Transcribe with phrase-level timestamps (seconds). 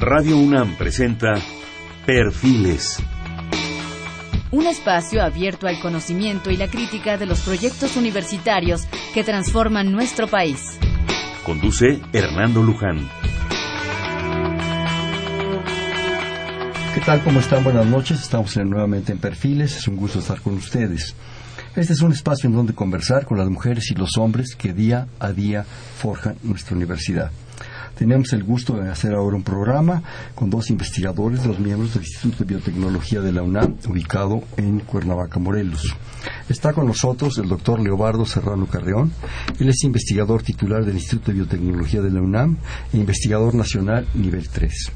[0.00, 1.40] Radio UNAM presenta
[2.04, 3.02] Perfiles.
[4.50, 10.28] Un espacio abierto al conocimiento y la crítica de los proyectos universitarios que transforman nuestro
[10.28, 10.78] país.
[11.46, 13.08] Conduce Hernando Luján.
[16.94, 17.24] ¿Qué tal?
[17.24, 17.64] ¿Cómo están?
[17.64, 18.20] Buenas noches.
[18.20, 19.78] Estamos nuevamente en Perfiles.
[19.78, 21.14] Es un gusto estar con ustedes.
[21.74, 25.08] Este es un espacio en donde conversar con las mujeres y los hombres que día
[25.18, 27.30] a día forjan nuestra universidad.
[27.96, 30.02] Tenemos el gusto de hacer ahora un programa
[30.34, 35.38] con dos investigadores, dos miembros del Instituto de Biotecnología de la UNAM, ubicado en Cuernavaca,
[35.38, 35.96] Morelos.
[36.46, 39.12] Está con nosotros el doctor Leobardo Serrano Carreón.
[39.58, 42.58] Él es investigador titular del Instituto de Biotecnología de la UNAM
[42.92, 44.92] e investigador nacional nivel 3.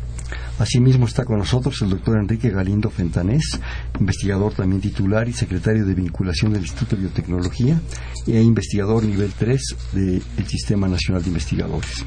[0.58, 3.58] Asimismo está con nosotros el doctor Enrique Galindo Fentanés,
[3.98, 7.80] investigador también titular y secretario de vinculación del Instituto de Biotecnología
[8.26, 12.04] e investigador nivel 3 del Sistema Nacional de Investigadores.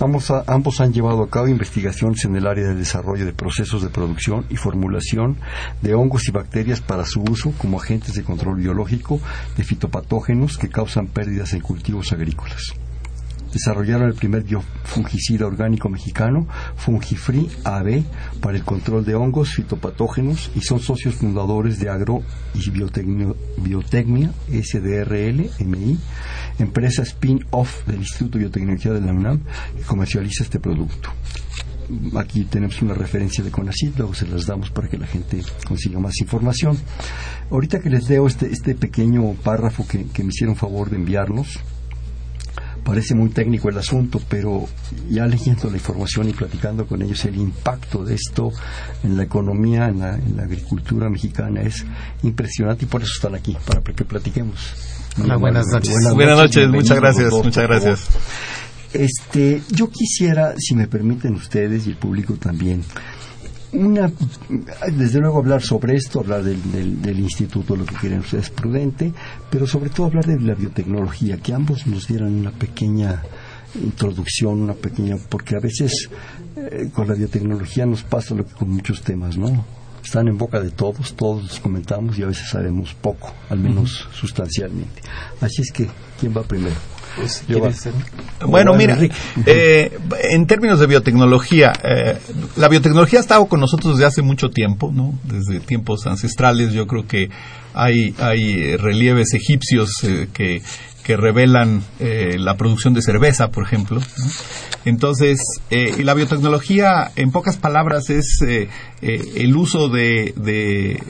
[0.00, 3.90] Ambos, ambos, han llevado a cabo investigaciones en el área de desarrollo de procesos de
[3.90, 5.36] producción y formulación
[5.82, 9.20] de hongos y bacterias para su uso como agentes de control biológico
[9.56, 12.74] de fitopatógenos que causan pérdidas en cultivos agrícolas
[13.54, 18.02] desarrollaron el primer biofungicida orgánico mexicano, Fungifree AB,
[18.40, 25.50] para el control de hongos fitopatógenos y son socios fundadores de Agro y Biotecnia SDRL
[25.64, 25.98] MI,
[26.58, 29.40] empresa spin-off del Instituto de Biotecnología de la UNAM
[29.76, 31.10] que comercializa este producto
[32.16, 35.98] aquí tenemos una referencia de CONACYT, luego se las damos para que la gente consiga
[35.98, 36.78] más información.
[37.50, 41.60] Ahorita que les leo este, este pequeño párrafo que, que me hicieron favor de enviarnos,
[42.84, 44.68] parece muy técnico el asunto, pero
[45.08, 48.52] ya leyendo la información y platicando con ellos, el impacto de esto
[49.02, 51.84] en la economía, en la, agricultura mexicana es
[52.22, 54.74] impresionante y por eso están aquí, para que platiquemos.
[55.22, 55.96] Hola, buenas noches.
[56.14, 58.08] Buenas, noches, muchas gracias, muchas gracias.
[58.92, 62.82] Este, yo quisiera, si me permiten ustedes y el público también,
[63.74, 64.10] una,
[64.96, 69.12] desde luego hablar sobre esto, hablar del, del, instituto, lo que quieren ustedes prudente,
[69.50, 73.22] pero sobre todo hablar de la biotecnología, que ambos nos dieran una pequeña
[73.82, 76.08] introducción, una pequeña, porque a veces
[76.56, 79.64] eh, con la biotecnología nos pasa lo que con muchos temas, ¿no?
[80.04, 84.06] Están en boca de todos, todos los comentamos y a veces sabemos poco, al menos
[84.12, 85.00] sustancialmente.
[85.40, 85.88] Así es que,
[86.20, 86.93] ¿quién va primero?
[87.16, 87.44] Pues,
[88.46, 88.98] bueno, mira,
[89.46, 89.98] eh,
[90.30, 92.18] en términos de biotecnología, eh,
[92.56, 95.18] la biotecnología ha estado con nosotros desde hace mucho tiempo, ¿no?
[95.24, 97.30] Desde tiempos ancestrales, yo creo que
[97.72, 100.62] hay, hay relieves egipcios eh, que,
[101.04, 104.00] que revelan la producción de cerveza, por ejemplo.
[104.84, 105.38] Entonces,
[105.70, 108.38] la biotecnología, en pocas palabras, es
[109.00, 111.00] el uso de, de,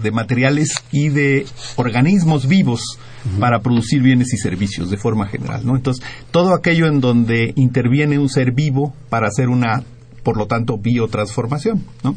[0.00, 1.46] de, materiales y de
[1.76, 2.98] organismos vivos
[3.38, 5.76] para producir bienes y servicios de forma general, ¿no?
[5.76, 9.82] Entonces, todo aquello en donde interviene un ser vivo para hacer una
[10.22, 11.84] por lo tanto, biotransformación.
[12.04, 12.14] ¿no?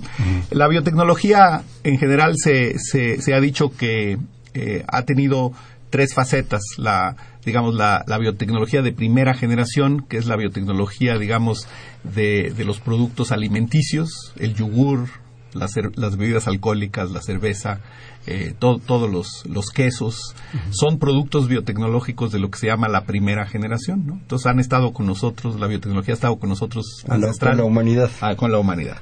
[0.52, 4.18] La biotecnología en general se, se, ha dicho que
[4.54, 5.54] eh, ha tenido
[5.94, 6.64] tres facetas.
[6.78, 7.16] La,
[7.46, 11.68] digamos, la, biotecnología de primera generación, que es la biotecnología, digamos,
[12.04, 15.08] de, de los productos alimenticios, el yogur,
[15.54, 17.82] las, las bebidas alcohólicas, la cerveza,
[18.26, 20.34] eh, todos los, los quesos,
[20.72, 24.08] son productos biotecnológicos de lo que se llama la primera generación.
[24.08, 24.14] ¿no?
[24.14, 28.10] Entonces han estado con nosotros, la biotecnología ha estado con nosotros con la humanidad.
[28.20, 28.98] Ah, con la humanidad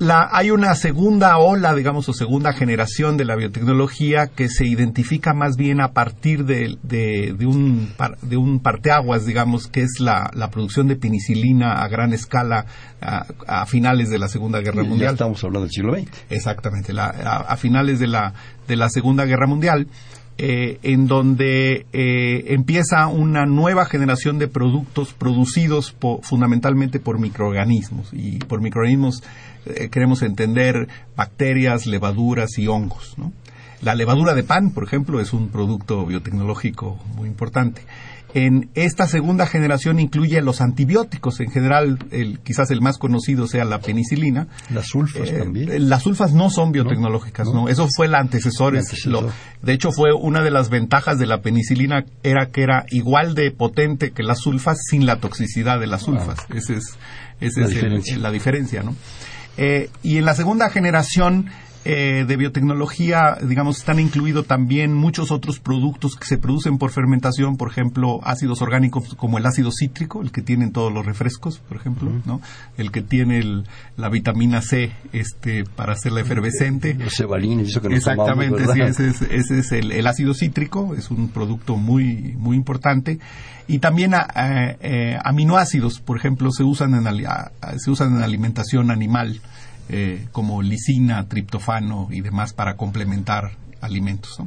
[0.00, 5.56] hay una segunda ola, digamos, o segunda generación de la biotecnología que se identifica más
[5.56, 10.96] bien a partir de, de, un, de un parteaguas, digamos, que es la, producción de
[10.96, 12.66] penicilina a gran escala
[13.00, 15.10] a, finales de la Segunda Guerra Mundial.
[15.10, 16.10] Ya estamos hablando del siglo XX.
[16.30, 18.34] Exactamente, a, finales de la,
[18.66, 19.86] de la Segunda Guerra Mundial.
[20.36, 28.38] Eh, en donde eh, empieza una nueva generación de productos producidos fundamentalmente por microorganismos y
[28.38, 29.22] por microorganismos
[29.66, 33.14] eh, queremos entender bacterias, levaduras y hongos.
[33.80, 37.82] La levadura de pan, por ejemplo, es un producto biotecnológico muy importante.
[38.34, 43.64] En esta segunda generación incluye los antibióticos, en general, el, quizás el más conocido sea
[43.64, 44.48] la penicilina.
[44.70, 45.88] Las sulfas eh, también.
[45.88, 47.68] Las sulfas no son biotecnológicas, no.
[47.68, 48.74] Eso fue el antecesor.
[48.74, 53.52] de hecho, fue una de las ventajas de la penicilina, era que era igual de
[53.52, 56.06] potente que las sulfas sin la toxicidad de las ah.
[56.06, 56.38] sulfas.
[56.52, 56.98] Esa es,
[57.40, 58.96] esa es la diferencia, ¿no?
[59.56, 61.46] Eh, y en la segunda generación
[61.86, 67.58] eh, de biotecnología, digamos, están incluidos también muchos otros productos que se producen por fermentación,
[67.58, 71.76] por ejemplo, ácidos orgánicos como el ácido cítrico, el que tienen todos los refrescos, por
[71.76, 72.40] ejemplo, ¿no?
[72.78, 73.64] El que tiene
[73.98, 76.94] la vitamina C este, para hacerla efervescente.
[76.94, 81.76] Los cebalines, que Exactamente, sí, ese es, ese es el, ácido cítrico, es un producto
[81.76, 83.18] muy, muy importante.
[83.66, 87.26] Y también eh, aminoácidos, por ejemplo, se usan en,
[87.78, 89.40] se usan en alimentación animal.
[89.90, 93.50] Eh, como lisina, triptofano y demás para complementar
[93.82, 94.38] alimentos.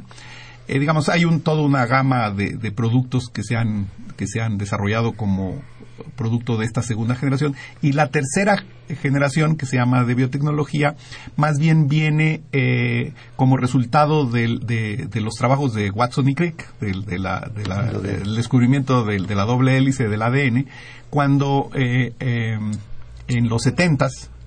[0.66, 3.86] Eh, digamos, hay un, toda una gama de, productos que se, han,
[4.16, 5.62] que se han desarrollado como
[6.16, 8.64] producto de esta segunda generación y la tercera
[9.00, 10.96] generación que se llama de biotecnología
[11.36, 19.04] más bien viene eh, como resultado de, los trabajos de Watson y Crick del descubrimiento
[19.04, 20.66] de, la doble hélice del ADN
[21.10, 23.66] cuando en los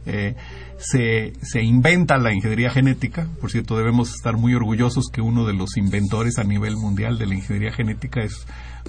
[0.06, 3.28] setentas se, se inventa la ingeniería genética.
[3.40, 7.28] Por cierto, debemos estar muy orgullosos que uno de los inventores a nivel mundial de
[7.28, 8.46] la ingeniería genética es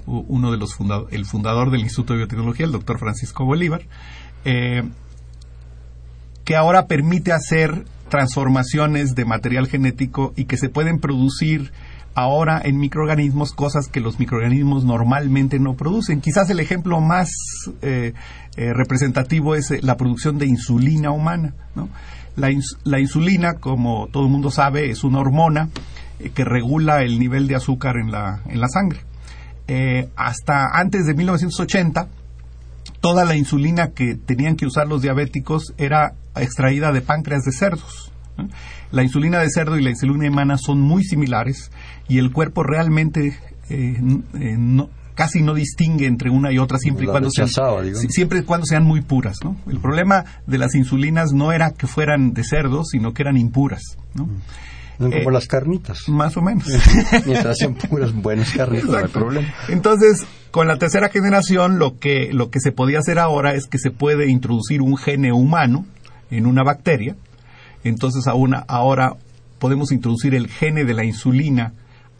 [0.06, 3.82] uno de los fundadores, el fundador del Instituto de Biotecnología, el doctor Francisco Bolívar,
[4.44, 4.82] eh,
[6.44, 11.72] que ahora permite hacer transformaciones de material genético y que se pueden producir
[12.14, 16.20] ahora en microorganismos cosas que los microorganismos normalmente no producen.
[16.20, 17.30] Quizás el ejemplo más
[17.80, 18.12] eh,
[18.56, 21.54] eh, representativo es eh, la producción de insulina humana.
[22.36, 25.68] La, insulina, como todo el mundo sabe, es una hormona
[26.34, 29.00] que regula el nivel de azúcar en la, en la sangre.
[30.16, 32.08] hasta antes de 1980,
[33.00, 38.11] toda la insulina que tenían que usar los diabéticos era extraída de páncreas de cerdos.
[38.90, 41.70] La insulina de cerdo y la insulina humana son muy similares
[42.08, 43.38] y el cuerpo realmente
[43.70, 43.96] eh,
[44.40, 47.48] eh, casi no distingue entre una y otra siempre y cuando sean,
[48.08, 49.56] siempre y cuando sean muy puras ¿no?
[49.70, 53.98] el problema de las insulinas no era que fueran de cerdo sino que eran impuras
[54.14, 54.28] ¿no?
[54.98, 56.08] como eh, las carnitas.
[56.08, 56.66] más o menos.
[57.26, 59.48] Mientras sean puras buenas carnitas no hay problema.
[59.68, 63.78] Entonces con la tercera generación lo que lo que se podía hacer ahora es que
[63.78, 65.86] se puede introducir un gene humano
[66.30, 67.16] en una bacteria
[67.84, 69.16] entonces ahora
[69.58, 71.72] podemos introducir el gene de la insulina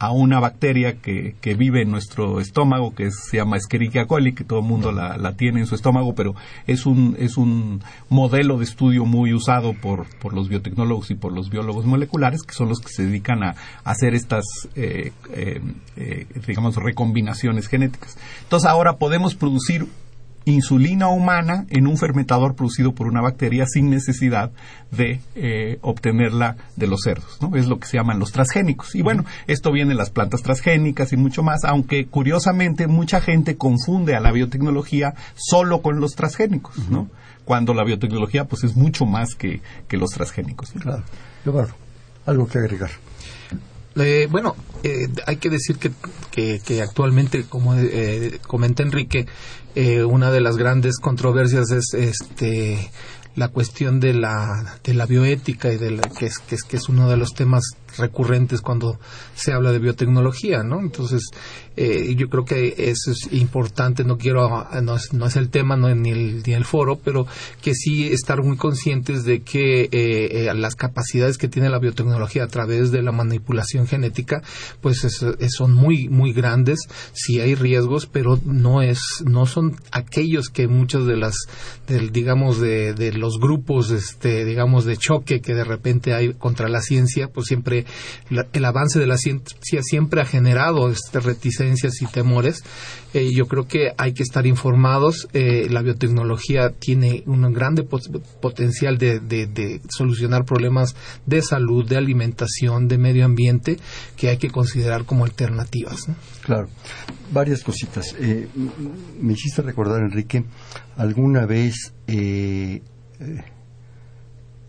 [0.03, 4.59] a una bacteria que, vive en nuestro estómago, que se llama Escherichia coli, que todo
[4.59, 6.35] el mundo la, tiene en su estómago, pero
[6.67, 11.31] es un, es un modelo de estudio muy usado por, por los biotecnólogos y por
[11.31, 13.55] los biólogos moleculares, que son los que se dedican a,
[13.85, 14.43] hacer estas,
[14.75, 15.61] eh, eh,
[15.95, 18.17] eh, digamos, recombinaciones genéticas.
[18.41, 19.87] Entonces ahora podemos producir
[20.45, 24.51] insulina humana en un fermentador producido por una bacteria sin necesidad
[24.91, 27.37] de eh, obtenerla de los cerdos.
[27.41, 27.55] ¿no?
[27.55, 28.95] Es lo que se llaman los transgénicos.
[28.95, 33.55] Y bueno, esto viene en las plantas transgénicas y mucho más, aunque curiosamente mucha gente
[33.57, 37.09] confunde a la biotecnología solo con los transgénicos, ¿no?
[37.45, 40.71] cuando la biotecnología pues es mucho más que, que los transgénicos.
[40.71, 41.03] Claro.
[42.25, 42.91] algo que agregar.
[43.95, 45.91] Eh, bueno, eh, hay que decir que,
[46.59, 49.27] que, actualmente, como eh, comenta Enrique,
[49.75, 52.91] eh, una de las grandes controversias es este
[53.35, 56.77] la cuestión de la, de la bioética y de la, que, es, que, es, que
[56.77, 57.63] es uno de los temas
[57.97, 58.99] recurrentes cuando
[59.35, 60.79] se habla de biotecnología, ¿no?
[60.79, 61.31] Entonces,
[61.75, 65.75] eh, yo creo que eso es importante, no quiero, no es, no es el tema,
[65.75, 67.25] no ni el, ni el foro, pero
[67.61, 72.43] que sí estar muy conscientes de que eh, eh, las capacidades que tiene la biotecnología
[72.43, 74.43] a través de la manipulación genética,
[74.81, 75.01] pues
[75.49, 76.79] son muy, muy grandes,
[77.13, 81.35] sí hay riesgos, pero no es, no son aquellos que muchos de las,
[81.87, 86.69] del, digamos, de, de los grupos, este, digamos, de choque que de repente hay contra
[86.69, 87.82] la ciencia, pues siempre
[88.29, 92.63] el avance de la ciencia siempre ha generado este, reticencias y temores.
[93.13, 95.27] Eh, yo creo que hay que estar informados.
[95.33, 97.75] Eh, la biotecnología tiene un gran
[98.41, 103.77] potencial de, solucionar problemas de salud, de alimentación, de medio ambiente
[104.17, 106.07] que hay que considerar como alternativas.
[106.41, 106.69] Claro,
[107.31, 108.15] varias cositas.
[108.19, 108.47] Eh,
[109.19, 110.43] me hiciste recordar, Enrique,
[110.97, 111.93] alguna vez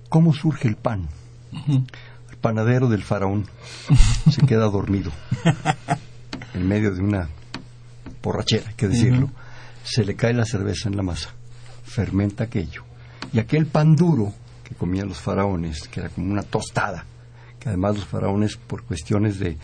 [0.08, 1.08] cómo surge el pan
[2.44, 3.46] panadero del faraón
[4.30, 5.10] se queda dormido
[6.52, 7.30] en medio de una
[8.22, 9.30] borrachera, hay que decirlo.
[9.82, 11.30] Se le cae la cerveza en la masa,
[11.84, 12.84] fermenta aquello.
[13.32, 17.06] Y aquel pan duro que comían los faraones, que era como una tostada,
[17.58, 19.56] que además los faraones, por cuestiones de,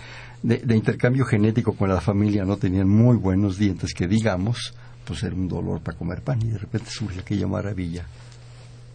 [0.42, 5.34] de, intercambio genético con la familia, no tenían muy buenos dientes, que digamos, pues era
[5.34, 6.40] un dolor para comer pan.
[6.42, 8.06] Y de repente surge aquella maravilla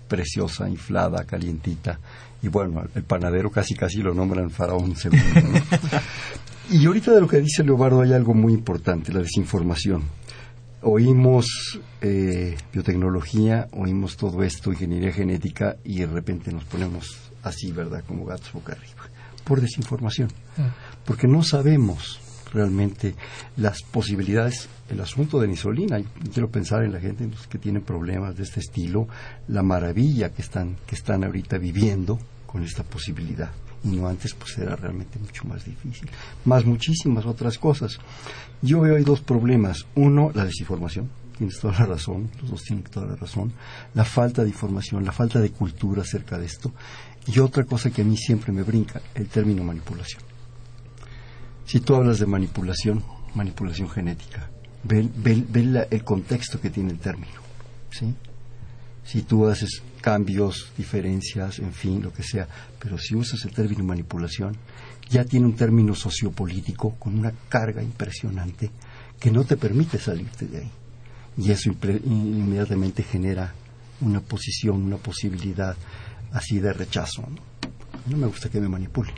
[0.08, 2.00] preciosa, inflada, calientita.
[2.42, 5.26] Y bueno, el panadero casi casi lo nombran faraón segundo.
[6.70, 10.04] y ahorita de lo que dice Leobardo hay algo muy importante, la desinformación.
[10.82, 18.04] oímos eh, biotecnología, oímos todo esto, ingeniería genética, y de repente nos ponemos así, ¿verdad?
[18.08, 19.10] Como gatos boca arriba,
[19.44, 21.06] por desinformación, mm.
[21.06, 22.20] porque no sabemos
[22.56, 23.14] realmente
[23.58, 26.02] las posibilidades, el asunto de la insulina.
[26.34, 29.08] Quiero pensar en la gente que tiene problemas de este estilo,
[29.48, 33.52] la maravilla que están, que están ahorita viviendo con esta posibilidad.
[33.84, 36.10] Y no antes, pues era realmente mucho más difícil.
[36.46, 38.00] Más muchísimas otras cosas.
[38.62, 39.86] Yo veo ahí dos problemas.
[39.96, 41.10] Uno, la desinformación.
[41.38, 43.52] Tienes toda la razón, los dos tienen toda la razón.
[43.94, 46.72] La falta de información, la falta de cultura acerca de esto.
[47.28, 50.35] Y otra cosa que a mí siempre me brinca, el término manipulación.
[51.66, 53.04] Si tú hablas de manipulación,
[53.34, 54.50] manipulación genética,
[54.84, 57.42] ve, el contexto que tiene el término.
[57.90, 58.14] ¿sí?
[59.04, 62.48] Si tú haces cambios, diferencias, en fin, lo que sea,
[62.80, 64.56] pero si usas el término manipulación,
[65.10, 68.70] ya tiene un término sociopolítico con una carga impresionante
[69.20, 70.72] que no te permite salirte de ahí.
[71.38, 71.72] Y eso
[72.06, 73.54] inmediatamente genera
[74.02, 75.76] una posición, una posibilidad
[76.32, 77.24] así de rechazo.
[77.24, 77.38] ¿no?
[78.08, 79.16] no me gusta que me manipulen.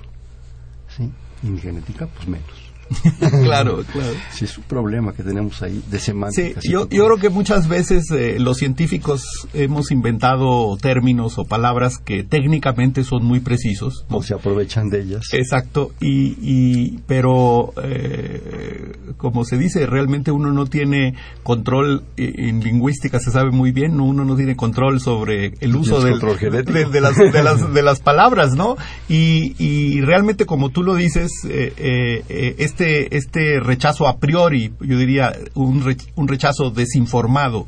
[0.96, 1.10] ¿sí?
[1.44, 2.67] Mi genética, pues menos.
[3.44, 4.14] claro, claro.
[4.32, 6.62] Sí, es un problema que tenemos ahí de semántica.
[6.62, 11.98] Sí, yo, yo creo que muchas veces eh, los científicos hemos inventado términos o palabras
[11.98, 14.06] que técnicamente son muy precisos.
[14.10, 15.26] O se aprovechan de ellas.
[15.34, 23.20] Exacto, y, y pero eh, como se dice, realmente uno no tiene control en lingüística,
[23.20, 27.44] se sabe muy bien, uno no tiene control sobre el uso del, de, las, de,
[27.44, 28.78] las, de las palabras, ¿no?
[29.10, 34.98] Y, y realmente como tú lo dices, eh, eh, este, este rechazo a priori, yo
[34.98, 37.68] diría un, un rechazo desinformado,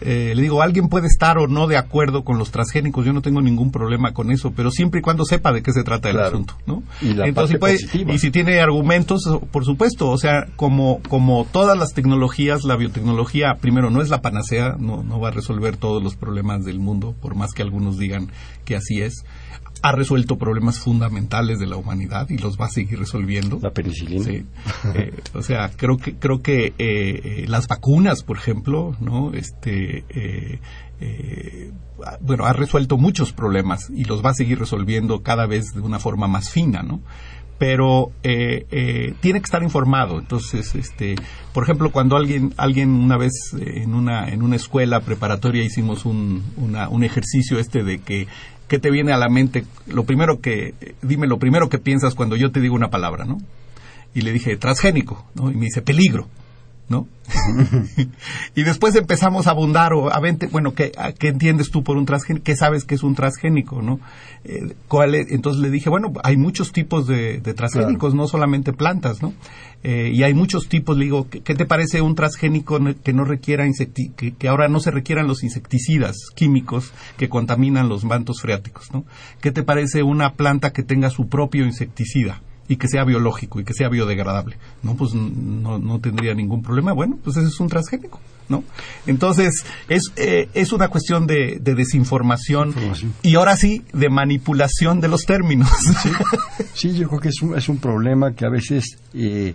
[0.00, 3.20] eh, le digo, alguien puede estar o no de acuerdo con los transgénicos, yo no
[3.20, 6.20] tengo ningún problema con eso, pero siempre y cuando sepa de qué se trata el
[6.20, 6.82] asunto, ¿no?
[7.02, 7.58] Y, Entonces,
[7.92, 13.56] y si tiene argumentos, por supuesto, o sea, como, como todas las tecnologías, la biotecnología,
[13.60, 17.14] primero, no es la panacea, no, no va a resolver todos los problemas del mundo,
[17.20, 18.30] por más que algunos digan
[18.64, 19.24] que así es
[19.82, 23.58] ha resuelto problemas fundamentales de la humanidad y los va a seguir resolviendo.
[23.62, 24.24] La penicilina.
[24.24, 24.44] Sí.
[24.94, 30.04] Eh, o sea, creo que creo que eh, eh, las vacunas, por ejemplo, no, este,
[32.20, 35.98] bueno, ha resuelto muchos problemas y los va a seguir resolviendo cada vez de una
[35.98, 37.00] forma más fina, ¿no?
[37.58, 40.20] pero tiene que estar informado.
[40.20, 41.16] Entonces, este,
[41.52, 46.44] por ejemplo, cuando alguien, alguien una vez en una, en una escuela preparatoria hicimos un,
[46.56, 48.28] un ejercicio este de que
[48.68, 49.64] ¿qué te viene a la mente?
[49.86, 53.38] Lo primero que, dime lo primero que piensas cuando yo te digo una palabra, ¿no?
[54.14, 55.50] Y le dije, transgénico, ¿no?
[55.50, 56.28] Y me dice, peligro.
[56.88, 57.06] ¿No?
[58.54, 62.44] y después empezamos a abundar o a bueno, ¿qué, ¿qué, entiendes tú por un transgénico?
[62.44, 64.00] ¿Qué sabes que es un transgénico, no?
[64.44, 69.34] Eh, ¿cuál Entonces le dije, bueno, hay muchos tipos de, transgénicos, no solamente plantas, ¿no?
[69.84, 73.64] Eh, y hay muchos tipos, le digo, ¿qué, te parece un transgénico que no requiera
[74.16, 79.04] que, que, ahora no se requieran los insecticidas químicos que contaminan los mantos freáticos, ¿no?
[79.40, 82.40] ¿Qué te parece una planta que tenga su propio insecticida?
[82.68, 84.58] Y que sea biológico y que sea biodegradable.
[84.82, 86.92] No, pues no, no tendría ningún problema.
[86.92, 88.20] Bueno, pues ese es un transgénico.
[88.48, 88.64] ¿no?
[89.06, 92.74] Entonces, es, eh, es una cuestión de, desinformación
[93.22, 95.68] y ahora sí, de manipulación de los términos.
[96.74, 99.54] Sí, yo creo que es un, es un problema que a veces eh,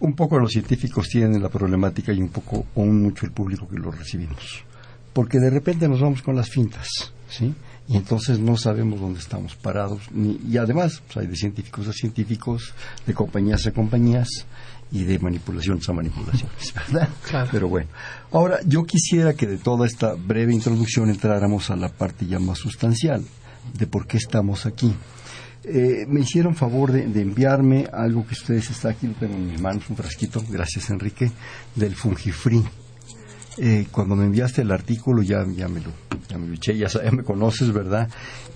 [0.00, 3.78] un poco los científicos tienen la problemática y un poco, o mucho el público que
[3.78, 4.64] lo recibimos.
[5.12, 6.88] Porque de repente nos vamos con las fintas,
[7.28, 7.54] ¿sí?
[7.90, 10.02] Y entonces no sabemos dónde estamos parados.
[10.14, 12.72] y además, pues, hay de científicos a científicos,
[13.04, 14.28] de compañías a compañías
[14.92, 17.08] y de manipulaciones a manipulaciones, ¿verdad?
[17.50, 17.88] Pero bueno,
[18.30, 22.58] ahora yo quisiera que de toda esta breve introducción entráramos a la parte ya más
[22.58, 23.24] sustancial
[23.74, 24.94] de por qué estamos aquí.
[25.64, 29.50] Eh, me hicieron favor de, de, enviarme algo que ustedes está aquí, lo tengo en
[29.50, 31.32] mis manos, un frasquito, gracias Enrique,
[31.74, 32.62] del Fungifree.
[33.58, 35.90] Eh, cuando me enviaste el artículo ya, ya, me, lo,
[36.28, 38.08] ya me ya, me conoces, ¿verdad?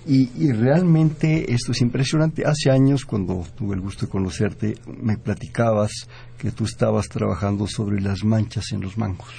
[0.07, 2.45] Y, realmente esto es impresionante.
[2.45, 5.91] Hace años, cuando tuve el gusto de conocerte, me platicabas
[6.37, 9.29] que tú estabas trabajando sobre las manchas en los mangos.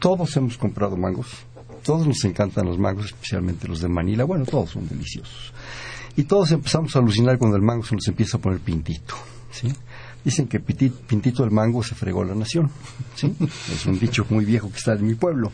[0.00, 1.28] Todos hemos comprado mangos,
[1.84, 4.24] todos nos encantan los mangos, especialmente los de Manila.
[4.24, 5.52] Bueno, todos son deliciosos.
[6.16, 9.14] Y todos empezamos a alucinar cuando el mango se nos empieza a poner pintito,
[9.50, 9.68] ¿sí?
[10.24, 12.70] Dicen que Pintito el Mango se fregó la nación.
[13.14, 13.34] ¿sí?
[13.72, 15.52] Es un dicho muy viejo que está en mi pueblo.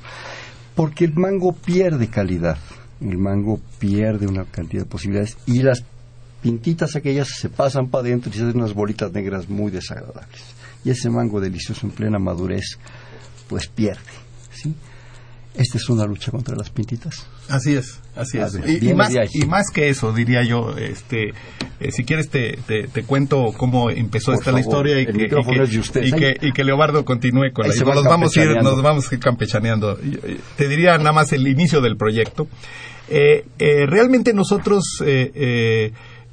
[0.75, 2.57] Porque el mango pierde calidad.
[3.01, 5.83] El mango pierde una cantidad de posibilidades y las
[6.41, 10.41] pintitas aquellas se pasan para adentro y se hacen unas bolitas negras muy desagradables.
[10.85, 12.79] Y ese mango delicioso en plena madurez,
[13.49, 14.01] pues pierde.
[14.53, 14.75] ¿sí?
[15.55, 17.27] Esta es una lucha contra las pintitas.
[17.49, 18.55] Así es, así es.
[18.83, 21.31] y, más, y, más, que eso, diría yo, este,
[21.81, 26.37] eh, si quieres te, te, cuento cómo empezó esta la historia y que, y, que,
[26.41, 27.95] y, que, Leobardo continúe con la historia.
[27.95, 29.99] Nos vamos a ir, nos vamos a ir campechaneando.
[30.57, 32.47] Te diría nada más el inicio del proyecto.
[33.09, 35.03] Eh, eh, realmente nosotros,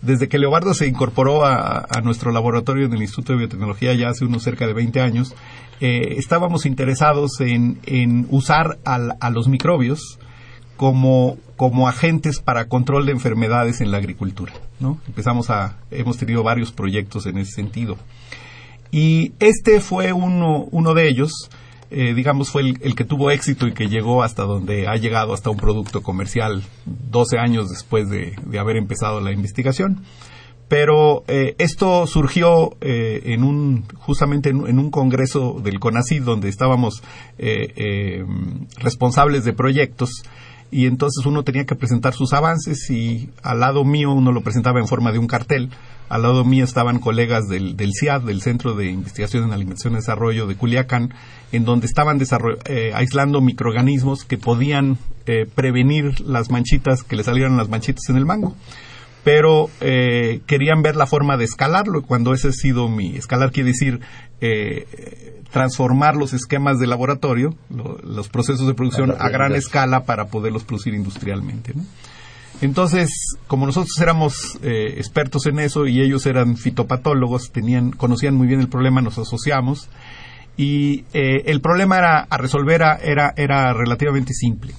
[0.01, 4.25] desde que Leobardo se incorporó a, nuestro laboratorio en el Instituto de Biotecnología ya hace
[4.25, 5.35] unos cerca de 20 años,
[5.79, 10.19] estábamos interesados en, usar a los microbios
[10.77, 14.53] como, como agentes para control de enfermedades en la agricultura.
[14.79, 14.99] ¿no?
[15.07, 17.97] Empezamos a, hemos tenido varios proyectos en ese sentido.
[18.91, 21.49] Y este fue uno, uno de ellos,
[21.89, 25.49] eh, digamos, fue el, que tuvo éxito y que llegó hasta donde ha llegado, hasta
[25.49, 30.03] un producto comercial 12 años después de, haber empezado la investigación.
[30.67, 37.01] Pero eh, esto surgió eh, en un, justamente en, un congreso del CONACYT donde estábamos
[38.77, 40.23] responsables de proyectos
[40.69, 44.79] y entonces uno tenía que presentar sus avances y al lado mío uno lo presentaba
[44.79, 45.69] en forma de un cartel.
[46.09, 49.97] Al lado mío estaban colegas del, del CIAD, del Centro de Investigación en Alimentación y
[49.97, 51.13] Desarrollo de Culiacán,
[51.51, 52.19] en donde estaban
[52.65, 58.17] eh, aislando microorganismos que podían eh, prevenir las manchitas, que le salieran las manchitas en
[58.17, 58.55] el mango
[59.27, 62.01] pero eh, querían ver la forma de escalarlo.
[62.03, 63.99] Cuando ese ha sido mi escalar, quiere decir
[64.39, 70.63] eh, transformar los esquemas de laboratorio, los procesos de producción a gran escala para poderlos
[70.63, 71.73] producir industrialmente.
[72.61, 73.09] Entonces,
[73.47, 78.61] como nosotros éramos eh, expertos en eso y ellos eran fitopatólogos, tenían, conocían muy bien
[78.61, 79.89] el problema, nos asociamos
[80.57, 84.73] y el problema era, a resolver era, era relativamente simple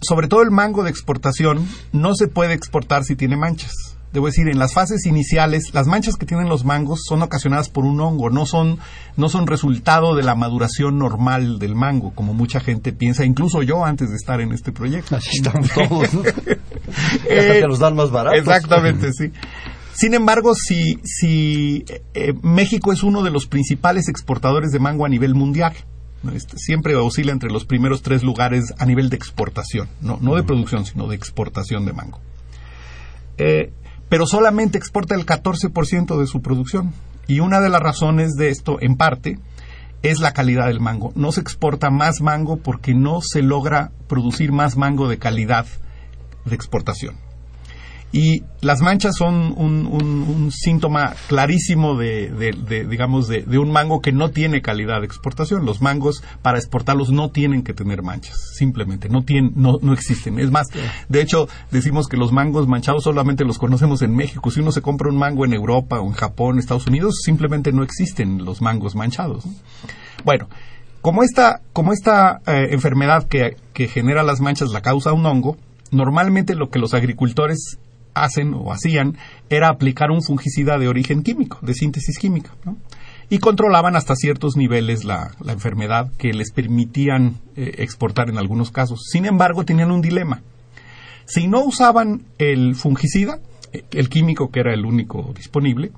[0.00, 3.72] sobre todo el mango de exportación, no se puede exportar si tiene manchas.
[4.12, 7.84] Debo decir, en las fases iniciales, las manchas que tienen los mangos son ocasionadas por
[7.84, 8.78] un hongo, no son,
[9.16, 13.84] no son resultado de la maduración normal del mango, como mucha gente piensa, incluso yo
[13.84, 15.16] antes de estar en este proyecto.
[15.16, 16.22] Así estamos todos, ¿no?
[17.28, 18.38] eh, que los dan más baratos.
[18.38, 19.32] Exactamente, sí.
[19.96, 25.08] Sin embargo, si, si eh, México es uno de los principales exportadores de mango a
[25.08, 25.72] nivel mundial,
[26.34, 30.42] este, siempre oscila entre los primeros tres lugares a nivel de exportación, no, no de
[30.42, 32.20] producción, sino de exportación de mango.
[33.38, 33.72] Eh,
[34.10, 36.92] pero solamente exporta el 14% de su producción.
[37.26, 39.38] Y una de las razones de esto, en parte,
[40.02, 41.10] es la calidad del mango.
[41.16, 45.66] No se exporta más mango porque no se logra producir más mango de calidad
[46.44, 47.16] de exportación.
[48.12, 54.62] Y las manchas son un, síntoma clarísimo de, digamos, de, un mango que no tiene
[54.62, 55.66] calidad de exportación.
[55.66, 60.38] Los mangos, para exportarlos, no tienen que tener manchas, simplemente, no, tienen, no, no existen.
[60.38, 60.68] Es más,
[61.08, 64.50] de hecho, decimos que los mangos manchados solamente los conocemos en México.
[64.50, 67.82] Si uno se compra un mango en Europa o en Japón, Estados Unidos, simplemente no
[67.82, 69.44] existen los mangos manchados.
[70.24, 70.48] Bueno,
[71.02, 75.56] como esta, como esta eh, enfermedad que, que genera las manchas la causa un hongo,
[75.90, 77.78] normalmente lo que los agricultores
[78.16, 79.16] hacen o hacían
[79.50, 82.50] era aplicar un fungicida de origen químico, de síntesis química,
[83.28, 89.06] y controlaban hasta ciertos niveles la, enfermedad que les permitían eh, exportar en algunos casos.
[89.10, 90.42] Sin embargo, tenían un dilema.
[91.26, 93.40] Si no usaban el fungicida,
[93.72, 95.90] eh, el químico que era el único disponible,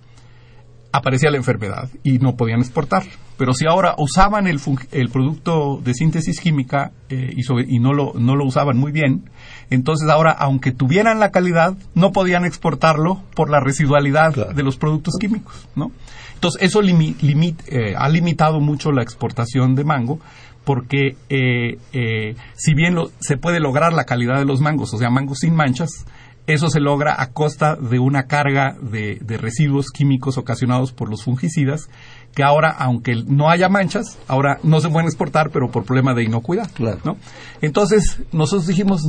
[0.91, 3.05] aparecía la enfermedad y no podían exportar.
[3.37, 4.59] Pero si ahora usaban el,
[4.91, 9.31] el producto de síntesis química eh, y, no lo usaban muy bien,
[9.71, 15.15] entonces ahora, aunque tuvieran la calidad, no podían exportarlo por la residualidad de los productos
[15.21, 15.93] químicos, ¿no?
[16.35, 20.21] Entonces eso eh, ha limitado mucho la exportación de mango
[20.65, 25.11] porque eh, eh, si bien se puede lograr la calidad de los mangos, o sea,
[25.11, 26.05] mangos sin manchas,
[26.47, 31.91] eso se logra a costa de una carga de, residuos químicos ocasionados por los fungicidas,
[32.35, 36.25] que ahora, aunque no haya manchas, ahora no se pueden exportar, pero por problema de
[36.25, 36.71] inocuidad.
[37.05, 37.17] ¿no?
[37.61, 39.03] Entonces, nosotros dijimos,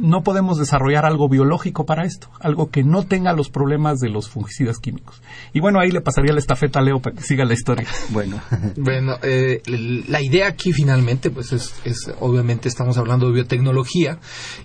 [0.00, 4.30] no podemos desarrollar algo biológico para esto, algo que no tenga los problemas de los
[4.30, 5.20] fungicidas químicos.
[5.52, 7.86] Y bueno, ahí le pasaría la estafeta a Leo para que siga la historia.
[8.08, 8.40] Bueno,
[8.76, 9.62] bueno eh,
[10.08, 14.18] la idea aquí finalmente, pues es, es, obviamente estamos hablando de biotecnología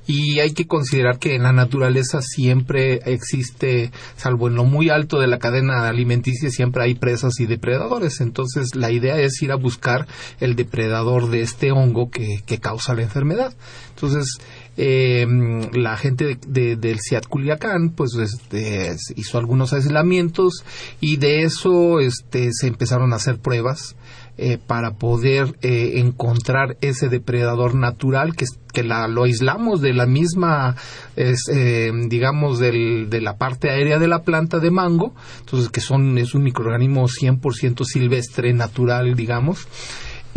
[0.08, 5.20] y hay que considerar que en la naturaleza siempre existe, salvo en lo muy alto
[5.20, 8.22] de la cadena alimenticia, siempre hay presas y depredadores.
[8.22, 10.08] Entonces, la idea es ir a buscar
[10.40, 13.54] el depredador de este hongo que, que causa la enfermedad.
[13.90, 14.40] Entonces,
[14.78, 15.26] eh,
[15.74, 20.64] la gente de, del CIAT Culiacán pues este, hizo algunos aislamientos
[21.00, 23.96] y de eso este, se empezaron a hacer pruebas
[24.38, 30.08] eh, para poder eh, encontrar ese depredador natural que, que la, lo aislamos de la
[30.08, 30.76] misma,
[31.16, 36.18] eh, digamos, del, de la parte aérea de la planta de mango, entonces que son,
[36.18, 39.70] es un microorganismo 100% silvestre, natural, digamos,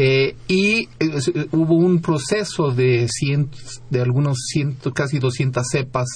[0.00, 0.88] eh, y
[1.50, 6.06] hubo un proceso de cientos, de algunos cientos, casi 200 cepas,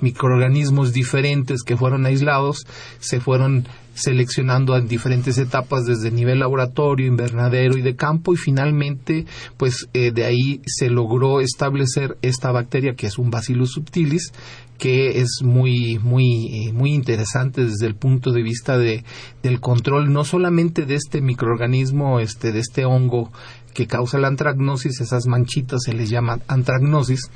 [0.00, 2.64] microorganismos diferentes que fueron aislados,
[3.00, 9.24] se fueron seleccionando en diferentes etapas desde nivel laboratorio, invernadero y de campo y finalmente
[9.56, 14.32] pues eh, de ahí se logró establecer esta bacteria que es un Bacillus subtilis
[14.78, 19.04] que es muy muy eh, muy interesante desde el punto de vista de
[19.42, 23.30] del control no solamente de este microorganismo este de este hongo
[23.72, 27.30] que causa la antragnosis esas manchitas se les llama antragnosis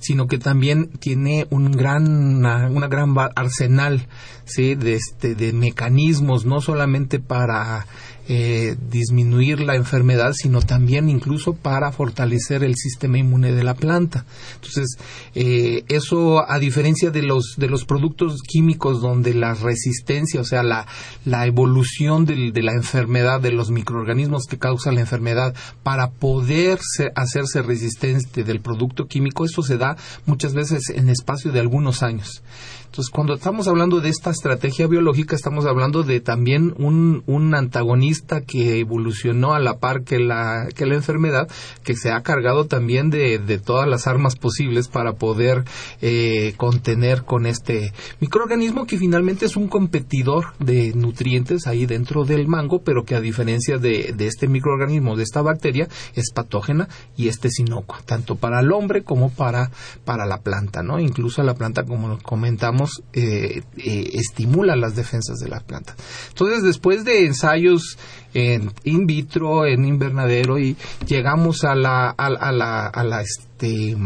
[0.00, 4.06] sino que también tiene un gran, una, gran arsenal
[4.44, 4.74] ¿sí?
[4.74, 7.86] de, este, de mecanismos, no solamente para
[8.30, 14.26] eh, disminuir la enfermedad, sino también incluso para fortalecer el sistema inmune de la planta.
[14.56, 14.98] Entonces,
[15.34, 20.62] eh, eso a diferencia de los, de los productos químicos donde la resistencia, o sea,
[20.62, 20.86] la,
[21.24, 26.78] la evolución de la enfermedad, de los microorganismos que causan la enfermedad, para poder
[27.14, 32.42] hacerse resistente del producto químico, eso se da muchas veces en espacio de algunos años.
[32.90, 38.40] Entonces, cuando estamos hablando de esta estrategia biológica, estamos hablando de también un, un antagonista
[38.40, 41.48] que evolucionó a la par que la, que la enfermedad,
[41.84, 45.64] que se ha cargado también de, de todas las armas posibles para poder
[46.00, 52.48] eh, contener con este microorganismo que finalmente es un competidor de nutrientes ahí dentro del
[52.48, 57.28] mango, pero que a diferencia de, de este microorganismo, de esta bacteria, es patógena y
[57.28, 59.70] este es inocua, tanto para el hombre como para,
[60.06, 60.98] para la planta, ¿no?
[60.98, 62.77] Incluso la planta, como comentamos,
[63.12, 65.96] eh, eh, estimula las defensas de las plantas.
[66.28, 67.98] Entonces, después de ensayos
[68.34, 73.96] en in vitro, en invernadero, y llegamos a la, a, la, a la, este,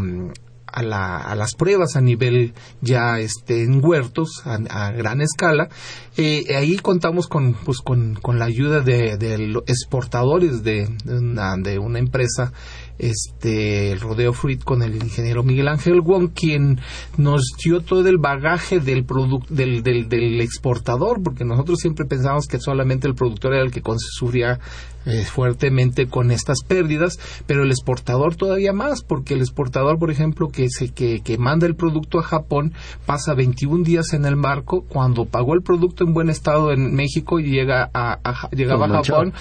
[0.67, 5.69] a, la, a, las pruebas a nivel ya este, en huertos a, gran escala.
[6.17, 9.35] Eh, ahí contamos con, pues, con, con la ayuda de, de
[9.67, 12.53] exportadores de, de una empresa
[12.99, 16.79] este el Rodeo Fruit con el ingeniero Miguel Ángel Wong, quien
[17.17, 19.05] nos dio todo el bagaje del,
[19.49, 23.81] del, del, del, exportador, porque nosotros siempre pensamos que solamente el productor era el que
[23.97, 24.59] sufría
[25.05, 30.47] eh, fuertemente con estas pérdidas, pero el exportador todavía más, porque el exportador, por ejemplo,
[30.47, 32.73] que, se, que, que manda el producto a Japón,
[33.05, 37.39] pasa 21 días en el marco, cuando pagó el producto en buen estado en México
[37.39, 39.33] y llega a, llegaba a Japón,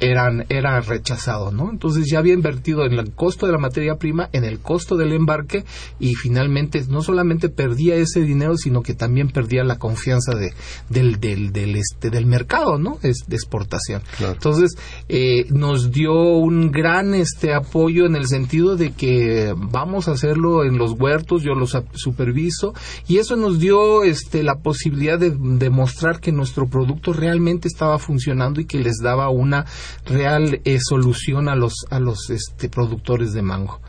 [0.00, 1.70] eran, era rechazado, ¿no?
[1.70, 5.12] Entonces ya había invertido en el costo de la materia prima, en el costo del
[5.12, 5.64] embarque
[5.98, 10.52] y finalmente no solamente perdía ese dinero, sino que también perdía la confianza de,
[10.88, 12.98] del, del, del, este, del mercado, ¿no?
[13.02, 14.02] Es, de exportación.
[14.20, 14.76] Entonces
[15.08, 20.64] eh, nos dio un gran este apoyo en el sentido de que vamos a hacerlo
[20.64, 22.74] en los huertos, yo los superviso
[23.06, 28.60] y eso nos dio este la posibilidad de demostrar que nuestro producto realmente estaba funcionando
[28.60, 29.66] y que les daba una
[30.06, 33.80] real eh, solución a los, a los este, productores de mango.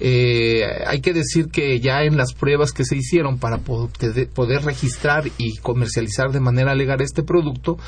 [0.00, 5.24] Eh, hay que decir que ya en las pruebas que se hicieron para poder registrar
[5.38, 7.78] y comercializar de manera legal este producto,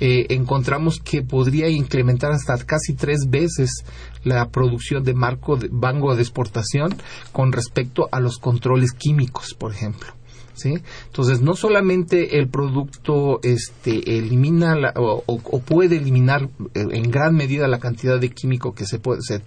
[0.00, 3.84] eh, encontramos que podría incrementar hasta casi tres veces
[4.24, 6.96] la producción de, marco de mango de exportación
[7.32, 10.17] con respecto a los controles químicos, por ejemplo.
[10.58, 10.74] ¿Sí?
[11.06, 15.22] Entonces, no solamente el producto este, elimina o,
[15.60, 19.00] puede eliminar eh, en gran medida la cantidad de químico que se,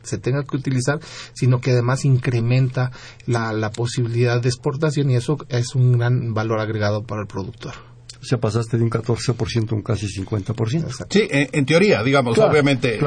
[0.04, 1.00] se, tenga que utilizar,
[1.34, 2.92] sino que además incrementa
[3.26, 7.91] la, la posibilidad de exportación y eso es un gran valor agregado para el productor.
[8.22, 11.08] O sea, pasaste de un 14% a un casi 50%.
[11.10, 13.00] Sí, en, teoría, digamos, obviamente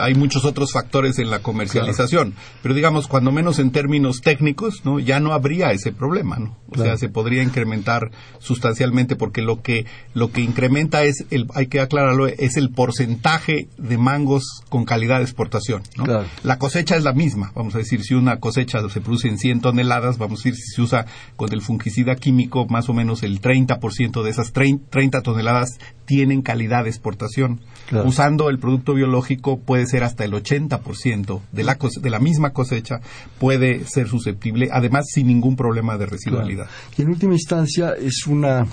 [0.00, 4.98] hay muchos otros factores en la comercialización, pero digamos, cuando menos en términos técnicos, ¿no?
[4.98, 6.56] ya no habría ese problema, ¿no?
[6.70, 11.66] O sea, se podría incrementar sustancialmente porque lo que lo que incrementa es el hay
[11.66, 16.04] que aclararlo, es el porcentaje de mangos con calidad de exportación, ¿no?
[16.42, 19.60] La cosecha es la misma, vamos a decir, si una cosecha se produce en 100
[19.60, 23.40] toneladas, vamos a decir si se usa con el fungicida químico más o menos el
[23.40, 27.60] 30% de esas 30 toneladas tienen calidad de exportación.
[28.04, 33.00] Usando el producto biológico puede ser hasta el 80% de la, de la misma cosecha
[33.38, 36.66] puede ser susceptible, además sin ningún problema de residualidad.
[36.96, 38.66] Y en última instancia es una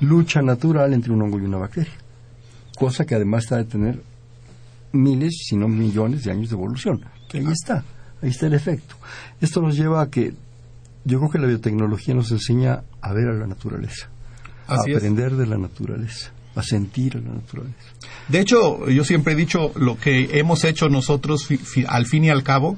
[0.00, 1.92] lucha natural entre un hongo y una bacteria,
[2.76, 4.02] cosa que además está de tener
[4.92, 7.04] miles, si no millones de años de evolución.
[7.32, 7.84] ahí está,
[8.22, 8.96] ahí está el efecto.
[9.40, 10.34] Esto nos lleva a que
[11.04, 14.08] yo creo que la biotecnología nos enseña a ver a la naturaleza
[14.66, 17.76] a aprender de la naturaleza, a sentir a la naturaleza.
[18.28, 21.48] De hecho, yo siempre he dicho, lo que hemos hecho nosotros
[21.86, 22.76] al fin y al cabo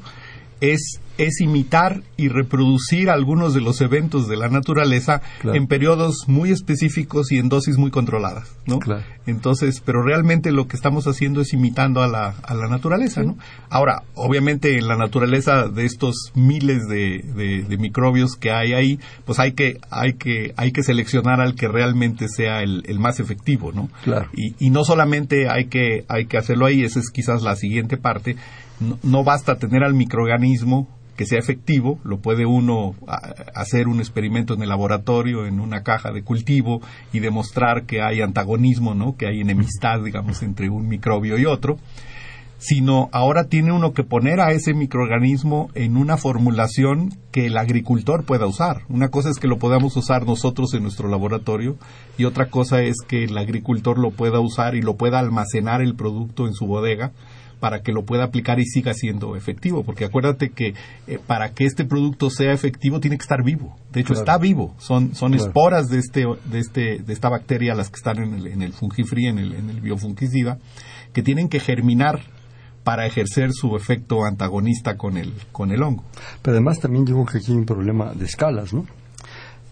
[0.60, 6.50] es es imitar y reproducir algunos de los eventos de la naturaleza en periodos muy
[6.50, 8.78] específicos y en dosis muy controladas, ¿no?
[9.26, 13.36] Entonces, pero realmente lo que estamos haciendo es imitando a la, a la naturaleza, ¿no?
[13.70, 17.24] Ahora, obviamente en la naturaleza de estos miles de,
[17.68, 21.68] de, microbios que hay ahí, pues hay que, hay que, hay que seleccionar al que
[21.68, 23.88] realmente sea el, el más efectivo, ¿no?
[24.34, 27.96] Y, y no solamente hay que, hay que hacerlo ahí, esa es quizás la siguiente
[27.96, 28.36] parte,
[29.02, 32.94] no basta tener al microorganismo que sea efectivo, lo puede uno
[33.54, 36.80] hacer un experimento en el laboratorio, en una caja de cultivo
[37.12, 39.16] y demostrar que hay antagonismo, ¿no?
[39.16, 41.78] que hay enemistad, digamos, entre un microbio y otro,
[42.58, 48.24] sino ahora tiene uno que poner a ese microorganismo en una formulación que el agricultor
[48.24, 48.82] pueda usar.
[48.88, 51.76] Una cosa es que lo podamos usar nosotros en nuestro laboratorio
[52.16, 55.94] y otra cosa es que el agricultor lo pueda usar y lo pueda almacenar el
[55.94, 57.12] producto en su bodega
[57.64, 60.74] para que lo pueda aplicar y siga siendo efectivo, porque acuérdate que
[61.06, 63.74] eh, para que este producto sea efectivo tiene que estar vivo.
[63.90, 67.88] De hecho está vivo, son son esporas de este de este de esta bacteria las
[67.88, 70.58] que están en el en el fungifree, en el en el biofungicida,
[71.14, 72.20] que tienen que germinar
[72.84, 76.04] para ejercer su efecto antagonista con el con el hongo.
[76.42, 78.84] Pero además también digo que aquí hay un problema de escalas, ¿no?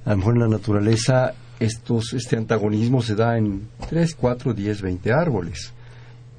[0.06, 4.80] A lo mejor en la naturaleza estos este antagonismo se da en 3, 4, 10,
[4.80, 5.74] 20 árboles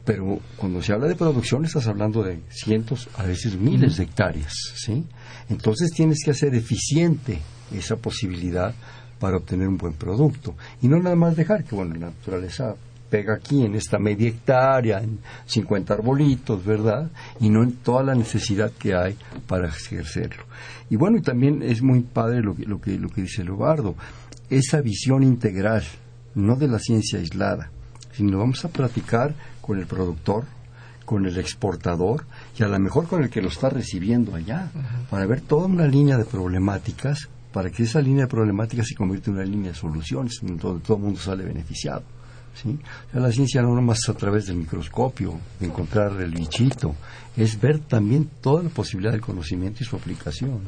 [0.06, 4.54] pero cuando se habla de producción estás hablando de cientos, a veces miles de hectáreas,
[4.76, 5.06] ¿sí?
[5.50, 7.40] Entonces tienes que hacer eficiente
[7.72, 8.74] esa posibilidad
[9.20, 12.76] para obtener un buen producto y no nada más dejar que bueno la naturaleza
[13.10, 17.12] pega aquí en esta media hectárea, en 50 arbolitos, ¿verdad?
[17.40, 20.46] Y no en toda la necesidad que hay para ejercerlo.
[20.90, 23.94] Y bueno, y también es muy padre lo que, lo que, lo que dice Leobardo,
[24.50, 25.84] esa visión integral,
[26.34, 27.70] no de la ciencia aislada,
[28.14, 30.44] sino vamos a platicar con el productor,
[31.06, 32.26] con el exportador
[32.60, 34.70] y a lo mejor con el que lo está recibiendo allá,
[35.10, 39.32] para ver toda una línea de problemáticas, para que esa línea de problemáticas se convierta
[39.32, 42.04] en una línea de soluciones, donde todo, el mundo sale beneficiado.
[42.62, 42.78] ¿sí?
[43.14, 46.96] la ciencia no más a través del microscopio, de encontrar el bichito,
[47.38, 50.60] es ver también toda la posibilidad del conocimiento y su aplicación.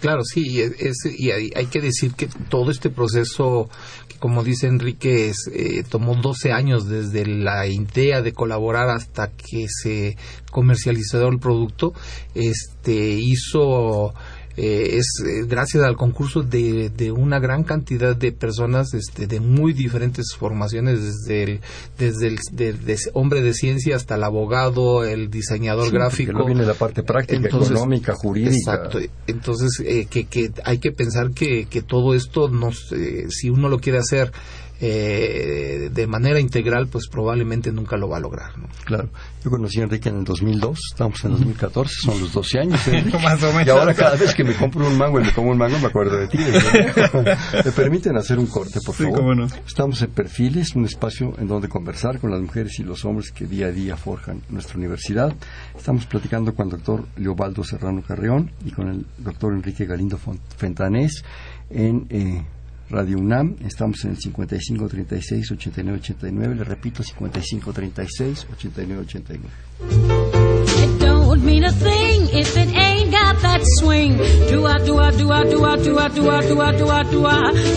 [0.00, 3.68] Claro, sí, y, es, y hay, que decir que todo este proceso,
[4.06, 9.32] que como dice Enrique, es, eh, tomó 12 años desde la idea de colaborar hasta
[9.32, 10.16] que se
[10.52, 11.94] comercializó el producto,
[12.34, 14.14] este hizo
[14.60, 19.38] eh, es eh, gracias al concurso de, de, una gran cantidad de personas este, de
[19.38, 21.60] muy diferentes formaciones, desde el,
[21.96, 26.32] desde el hombre de ciencia hasta el abogado, el diseñador gráfico.
[26.32, 28.56] Luego viene la parte práctica, económica, jurídica.
[28.56, 28.98] Exacto.
[29.28, 33.78] Entonces, eh, que, que hay que pensar que, que todo esto, no, si uno lo
[33.78, 34.32] quiere hacer
[34.80, 38.52] eh, de manera integral, pues probablemente nunca lo va a lograr.
[38.84, 39.08] Claro.
[39.44, 42.88] Yo conocí a Enrique en el 2002, estamos en 2014, son los 12 años.
[42.88, 43.04] ¿eh?
[43.66, 45.86] Y ahora cada vez que me compro un mango y me como un mango, me
[45.86, 46.38] acuerdo de ti.
[47.64, 49.46] ¿Me permiten hacer un corte, por favor?
[49.66, 53.46] Estamos en Perfiles, un espacio en donde conversar con las mujeres y los hombres que
[53.46, 55.32] día a día forjan nuestra universidad.
[55.76, 60.18] Estamos platicando con el doctor Leobaldo Serrano Carreón y con el doctor Enrique Galindo
[60.56, 61.24] Fentanés
[61.70, 62.06] en...
[62.10, 62.42] Eh,
[62.90, 63.56] Radio UNAM.
[63.66, 66.54] Estamos en el 55 36 89 89.
[66.54, 69.48] Le repito, 55 36 89 89.
[69.80, 74.16] It don't mean a thing if it ain't got that swing.
[74.16, 77.26] Do I, do I, do I, do I, do I, do I, do I, do.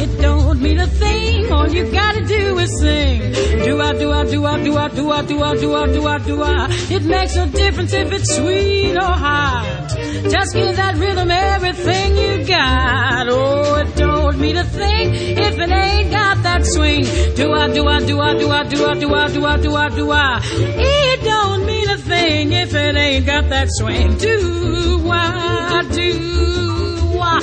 [0.04, 1.52] It don't mean a thing.
[1.52, 3.34] All you gotta do is sing.
[3.66, 6.68] Do I, do I, do do I, do I, do I.
[6.90, 9.90] It makes no difference if it's sweet or hot.
[10.30, 13.28] Just give that rhythm everything you got.
[13.30, 17.04] Oh, it don't mean a thing if it ain't got that swing.
[17.36, 19.76] Do I, do I, do I, do I, do I, do I, do I, do
[19.76, 20.42] I, do I.
[20.44, 24.18] It don't mean a thing if it ain't got that swing.
[24.18, 27.40] Do I, do I.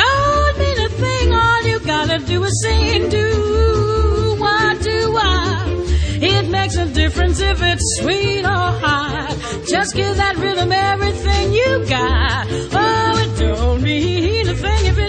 [0.00, 3.08] Don't mean a thing, all you gotta do is sing.
[3.10, 5.64] Do I, do I.
[6.20, 9.36] It makes a difference if it's sweet or hot.
[9.68, 12.46] Just give that rhythm everything you got.
[12.50, 15.07] Oh, it don't mean a thing if it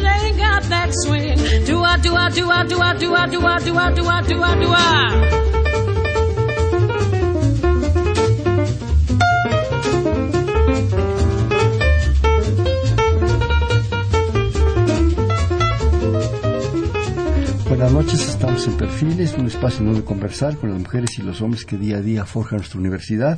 [17.67, 21.65] Buenas noches, estamos en Perfiles, un espacio donde conversar con las mujeres y los hombres
[21.65, 23.37] que día a día forjan nuestra universidad.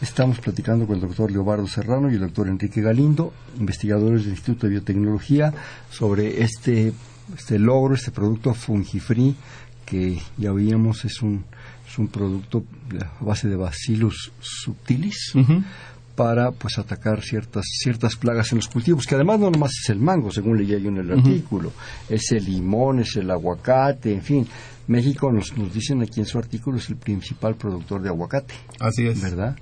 [0.00, 4.66] Estamos platicando con el doctor Leobardo Serrano y el doctor Enrique Galindo, investigadores del Instituto
[4.66, 5.52] de Biotecnología,
[5.90, 6.92] sobre este,
[7.36, 9.34] este logro, este producto fungifree
[9.84, 11.44] que ya oíamos es un,
[11.88, 12.62] es un producto
[13.20, 15.32] a base de Bacillus subtilis
[16.18, 20.00] para pues atacar ciertas ciertas plagas en los cultivos, que además no nomás es el
[20.00, 21.70] mango, según leía yo en el artículo,
[22.08, 24.48] es el limón, es el aguacate, en fin.
[24.88, 28.52] México nos, nos dicen aquí en su artículo es el principal productor de aguacate.
[28.80, 29.22] Así es.
[29.22, 29.56] ¿Verdad?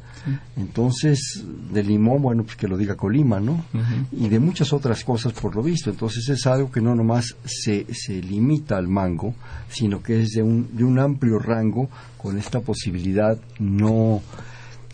[0.56, 3.62] Entonces, de limón, bueno, pues que lo diga Colima, ¿no?
[4.10, 5.90] Y de muchas otras cosas por lo visto.
[5.90, 9.34] Entonces es algo que no nomás se, se limita al mango,
[9.68, 14.22] sino que es de un, de un amplio rango con esta posibilidad no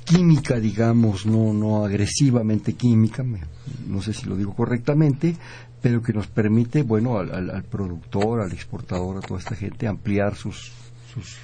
[0.05, 3.25] química, digamos, no, no agresivamente química,
[3.87, 5.37] no sé si lo digo correctamente,
[5.81, 10.37] pero que nos permite, bueno, al, al, productor, al exportador, a toda esta gente ampliar
[10.37, 10.73] sus,
[11.13, 11.37] sus,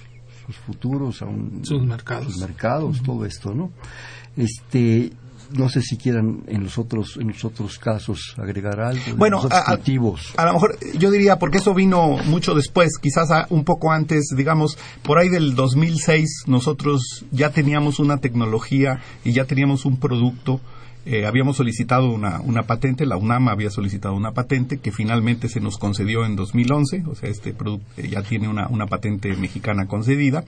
[0.46, 3.70] sus futuros, a un, sus mercados, sus mercados todo esto, ¿no?
[4.36, 5.12] Este,
[5.50, 9.72] no sé si quieran en los otros en los otros casos agregar algo bueno a,
[9.72, 14.78] a, lo mejor yo diría porque eso vino mucho después quizás un poco antes digamos
[15.02, 20.60] por ahí del 2006 nosotros ya teníamos una tecnología y ya teníamos un producto
[21.10, 25.58] eh, habíamos solicitado una, una patente, la UNAM había solicitado una patente que finalmente se
[25.58, 30.44] nos concedió en 2011, o sea, este producto ya tiene una, una patente mexicana concedida.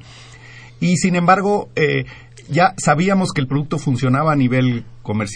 [0.79, 2.05] Y sin embargo, eh,
[2.51, 4.85] ya sabíamos que el producto funcionaba a nivel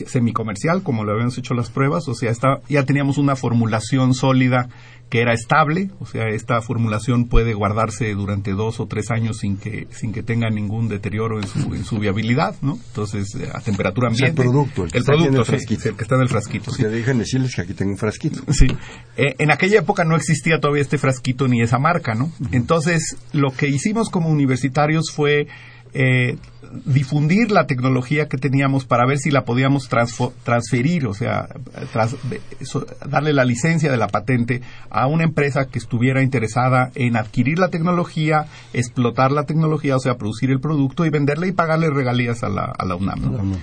[0.06, 4.68] semicomercial, como lo habíamos hecho las pruebas, o sea, está, ya teníamos una formulación sólida
[5.10, 9.58] que era estable, o sea, esta formulación puede guardarse durante dos o tres años sin
[9.58, 12.78] que sin que tenga ningún deterioro en su, en su viabilidad, ¿no?
[12.88, 14.42] Entonces, eh, a temperatura ambiente.
[14.42, 16.70] el producto, el, el producto, el, sí, el que está en el frasquito.
[16.72, 16.82] Sí.
[16.84, 18.40] dejen decirles que aquí tengo un frasquito.
[18.54, 18.66] Sí.
[19.16, 22.30] Eh, en aquella época no existía todavía este frasquito ni esa marca, ¿no?
[22.52, 25.48] Entonces, lo que hicimos como universitarios fue
[25.92, 26.36] eh,
[26.84, 31.48] difundir la tecnología que teníamos para ver si la podíamos transferir, o sea,
[33.08, 37.68] darle la licencia de la patente a una empresa que estuviera interesada en adquirir la
[37.68, 42.48] tecnología, explotar la tecnología, o sea, producir el producto y venderle y pagarle regalías a
[42.48, 43.54] la, a la UNAM.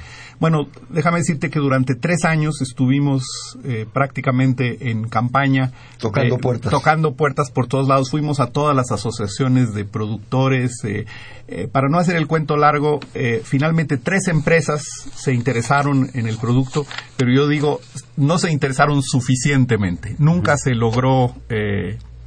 [0.42, 3.24] Bueno, déjame decirte que durante tres años estuvimos
[3.64, 5.72] eh, prácticamente en campaña.
[6.00, 6.72] Tocando puertas.
[6.72, 8.10] Tocando puertas por todos lados.
[8.10, 10.84] Fuimos a todas las asociaciones de productores.
[10.84, 11.06] Eh,
[11.48, 13.01] eh, para no hacer el cuento largo,
[13.44, 14.84] finalmente tres empresas
[15.16, 16.86] se interesaron en el producto,
[17.18, 17.82] pero yo digo,
[18.18, 20.16] no se interesaron suficientemente.
[20.20, 21.36] Nunca se logró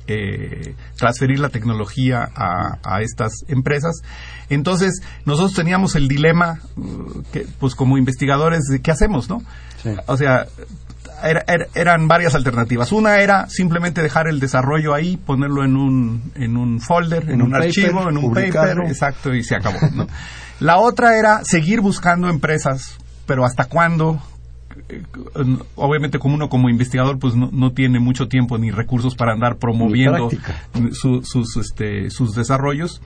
[0.07, 4.03] eh, transferir la tecnología a, estas empresas.
[4.51, 9.43] Entonces, nosotros teníamos el dilema, uh, que, pues como investigadores, de qué hacemos, ¿no?
[10.07, 10.47] O sea,
[11.75, 12.93] eran varias alternativas.
[12.93, 17.55] Una era simplemente dejar el desarrollo ahí, ponerlo en un, en un folder, en, un,
[17.55, 19.79] archivo, en un paper, exacto, y se acabó.
[19.95, 20.07] ¿no?
[20.61, 24.21] La otra era seguir buscando empresas, pero ¿hasta cuándo?
[24.89, 25.03] Eh,
[25.77, 30.29] obviamente como uno como investigador pues no, tiene mucho tiempo ni recursos para andar promoviendo
[30.93, 33.01] sus este, sus desarrollos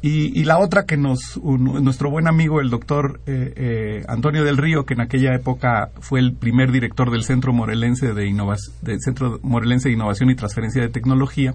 [0.00, 4.56] y, y, la otra que nos nuestro buen amigo el doctor eh, eh, Antonio del
[4.56, 8.32] Río que en aquella época fue el primer director del Centro Morelense de
[8.80, 11.54] del Centro Morelense de Innovación y Transferencia de Tecnología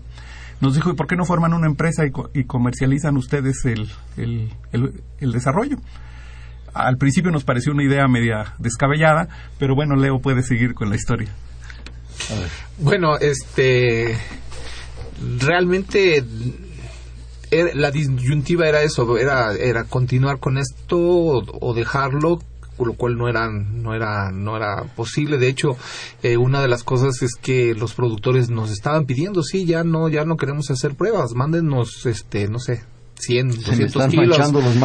[0.64, 5.78] nos dijo y por qué no forman una empresa y, comercializan ustedes el, el desarrollo
[6.74, 9.28] al principio nos pareció una idea media descabellada,
[9.60, 11.30] pero bueno, Leo puede seguir con la historia.
[12.80, 14.18] Bueno, este
[15.40, 16.24] realmente
[17.74, 22.40] la disyuntiva era eso, era era continuar con esto o, dejarlo
[22.80, 25.78] lo cual no era no era no era posible de hecho
[26.22, 30.10] eh, una de las cosas es que los productores nos estaban pidiendo sí ya no
[30.10, 32.84] ya no queremos hacer pruebas mándenos este no sé
[33.20, 34.28] 100, 200 kilos.
[34.28, 34.76] Los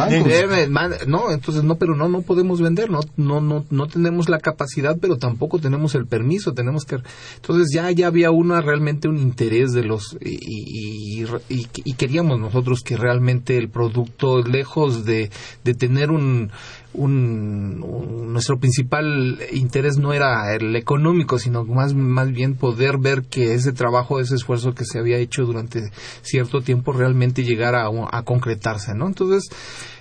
[1.07, 4.97] no, entonces no, pero no, no podemos vender, no, no, no, no tenemos la capacidad,
[4.99, 6.97] pero tampoco tenemos el permiso, tenemos que,
[7.35, 12.81] entonces ya, ya había una realmente un interés de los y, y, y queríamos nosotros
[12.81, 15.29] que realmente el producto lejos de,
[15.63, 16.51] de tener un
[16.93, 23.53] un, nuestro principal interés no era el económico, sino más, más bien poder ver que
[23.53, 28.23] ese trabajo, ese esfuerzo que se había hecho durante cierto tiempo realmente llegara a, a
[28.23, 29.07] concretarse, ¿no?
[29.07, 29.49] Entonces,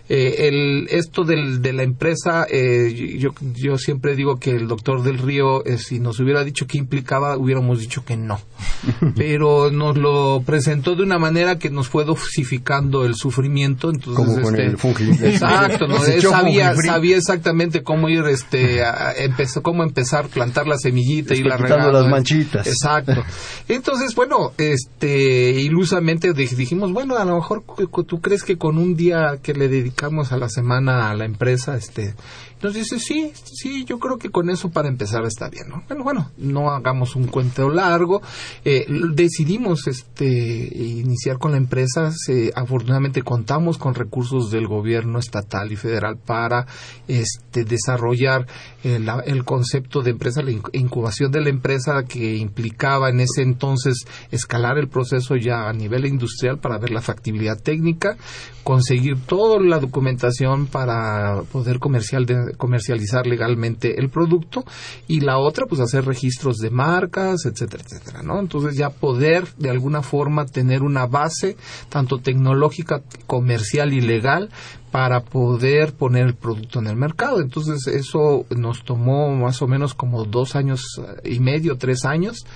[0.09, 5.03] eh, el, esto del, de la empresa, eh, yo, yo siempre digo que el doctor
[5.03, 8.41] del Río, eh, si nos hubiera dicho qué implicaba, hubiéramos dicho que no.
[9.17, 13.91] Pero nos lo presentó de una manera que nos fue dosificando el sufrimiento.
[13.91, 15.99] Entonces, Como con este, el Exacto, ¿no?
[15.99, 21.43] sabía, sabía exactamente cómo ir, este, a, empezó, cómo empezar, a plantar la semillita y
[21.43, 21.93] la regar.
[21.93, 22.67] las manchitas.
[22.67, 23.23] Exacto.
[23.69, 27.63] Entonces, bueno, este, ilusamente dijimos, bueno, a lo mejor
[28.07, 29.98] tú crees que con un día que le dedicamos
[30.33, 32.15] a la semana a la empresa, este,
[32.59, 35.85] Entonces dice, sí, sí, yo creo que con eso para empezar está bien, ¿no?
[35.87, 38.21] Bueno, bueno, no hagamos un cuento largo.
[38.65, 42.11] Eh, decidimos este iniciar con la empresa.
[42.57, 46.67] afortunadamente contamos con recursos del gobierno estatal y federal para
[47.07, 48.47] este desarrollar
[48.83, 54.79] el, concepto de empresa, la incubación de la empresa que implicaba en ese entonces escalar
[54.79, 58.17] el proceso ya a nivel industrial para ver la factibilidad técnica,
[58.65, 62.27] conseguir toda la documentación para poder comercial
[62.57, 64.65] comercializar legalmente el producto
[65.07, 68.41] y la otra pues hacer registros de marcas, etcétera, etcétera, ¿no?
[68.41, 71.57] Entonces ya poder de alguna forma tener una base
[71.89, 74.51] tanto tecnológica, comercial y legal
[74.91, 77.41] para poder poner el producto en el mercado.
[77.41, 82.47] Entonces eso nos tomó más o menos como dos años y medio, tres años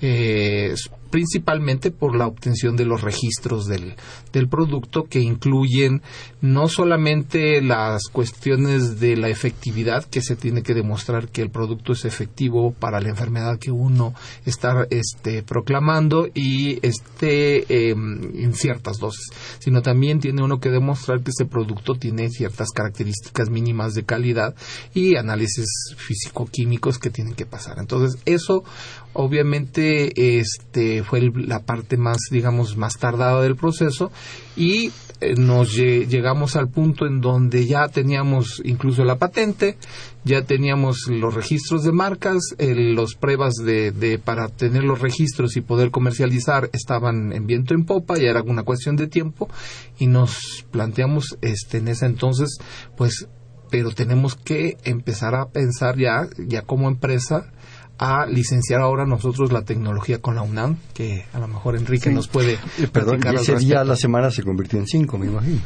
[0.00, 0.74] eh,
[1.10, 3.94] principalmente por la obtención de los registros del,
[4.32, 6.02] del producto que incluyen
[6.40, 11.92] no solamente las cuestiones de la efectividad que se tiene que demostrar que el producto
[11.92, 14.14] es efectivo para la enfermedad que uno
[14.46, 19.26] está este, proclamando y esté em, en ciertas dosis,
[19.58, 24.54] sino también tiene uno que demostrar que ese producto tiene ciertas características mínimas de calidad
[24.94, 27.78] y análisis físico-químicos que tienen que pasar.
[27.78, 28.64] Entonces, eso
[29.12, 34.10] obviamente este fue la parte más digamos más tardada del proceso
[34.56, 34.90] y
[35.20, 39.76] eh, nos llegamos al punto en donde ya teníamos incluso la patente
[40.24, 45.90] ya teníamos los registros de marcas las pruebas de, para tener los registros y poder
[45.90, 49.50] comercializar estaban en viento en popa ya era una cuestión de tiempo
[49.98, 52.58] y nos planteamos este en ese entonces
[52.96, 53.28] pues
[53.70, 57.52] pero tenemos que empezar a pensar ya ya como empresa
[58.00, 62.28] a licenciar ahora nosotros la tecnología con la UNAM, que a lo mejor Enrique nos
[62.28, 62.54] puede...
[62.78, 65.60] Eh, perdón, ese día la semana se convirtió en cinco, me imagino.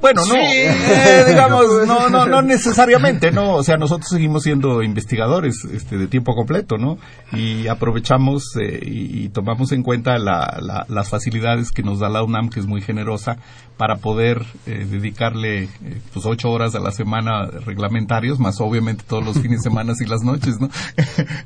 [0.00, 5.64] Bueno, no, eh, digamos, no, no, no necesariamente, no, o sea, nosotros seguimos siendo investigadores
[5.64, 6.98] este, de tiempo completo, ¿no?
[7.32, 12.60] Y aprovechamos eh, y, tomamos en cuenta las facilidades que nos da la UNAM, que
[12.60, 13.36] es muy generosa,
[13.76, 15.68] para poder eh, dedicarle
[16.12, 20.06] pues ocho horas a la semana reglamentarios, más obviamente todos los fines de semana y
[20.06, 20.68] las noches, ¿no?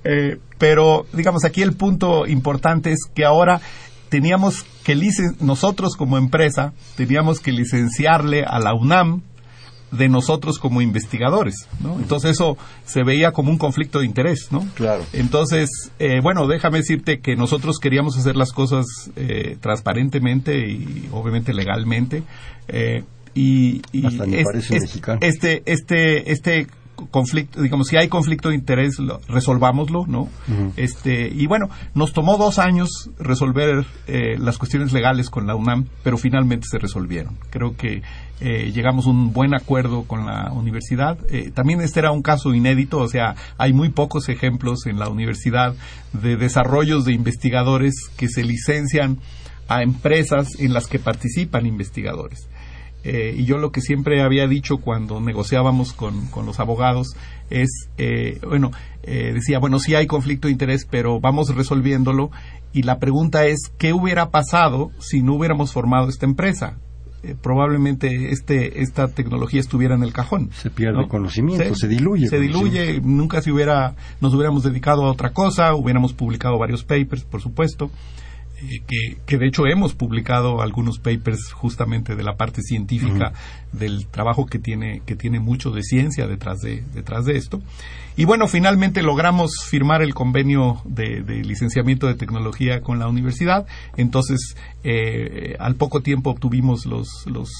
[0.59, 3.61] pero, digamos, aquí el punto importante es que ahora
[4.13, 4.95] teníamos que
[5.41, 9.23] nosotros como empresa teníamos que licenciarle a la UNAM
[9.91, 11.99] de nosotros como investigadores, ¿no?
[11.99, 14.67] Entonces eso se veía como un conflicto de interés, ¿no?
[14.75, 15.07] Claro.
[15.15, 18.85] Entonces, eh, bueno, déjame decirte que nosotros queríamos hacer las cosas
[19.17, 22.23] eh, transparentemente y obviamente legalmente.
[22.69, 23.05] Eh,
[23.35, 23.81] y,
[25.23, 26.67] este, este, este
[27.11, 28.97] conflicto, digamos, si hay conflicto de interés,
[29.29, 30.29] resolvámoslo, ¿no?
[30.77, 35.87] Este, y bueno, nos tomó dos años resolver eh, las cuestiones legales con la UNAM,
[36.03, 37.37] pero finalmente se resolvieron.
[37.51, 38.03] Creo que
[38.41, 41.19] eh, llegamos a un buen acuerdo con la universidad.
[41.31, 45.09] Eh, también este era un caso inédito, o sea, hay muy pocos ejemplos en la
[45.09, 45.75] universidad
[46.13, 49.19] de desarrollos de investigadores que se licencian
[49.69, 52.49] a empresas en las que participan investigadores.
[53.05, 57.17] Eh, y yo lo que siempre había dicho cuando negociábamos con, los abogados
[57.51, 58.71] es, eh, bueno,
[59.03, 62.31] eh, decía, bueno, sí hay conflicto de interés, pero vamos resolviéndolo.
[62.73, 66.79] Y la pregunta es, ¿qué hubiera pasado si no hubiéramos formado esta empresa?
[67.41, 70.51] probablemente este, esta tecnología estuviera en el cajón.
[70.53, 72.27] Se pierde conocimiento, se, diluye.
[72.27, 77.23] Se diluye, nunca se hubiera, nos hubiéramos dedicado a otra cosa, hubiéramos publicado varios papers,
[77.23, 77.93] por supuesto.
[78.71, 83.33] Eh, que, de hecho hemos publicado algunos papers justamente de la parte científica
[83.73, 87.61] del trabajo que tiene que tiene mucho de ciencia detrás de detrás de esto.
[88.17, 93.67] Y bueno finalmente logramos firmar el convenio de, licenciamiento de tecnología con la universidad.
[93.97, 97.51] Entonces eh, al poco tiempo obtuvimos los los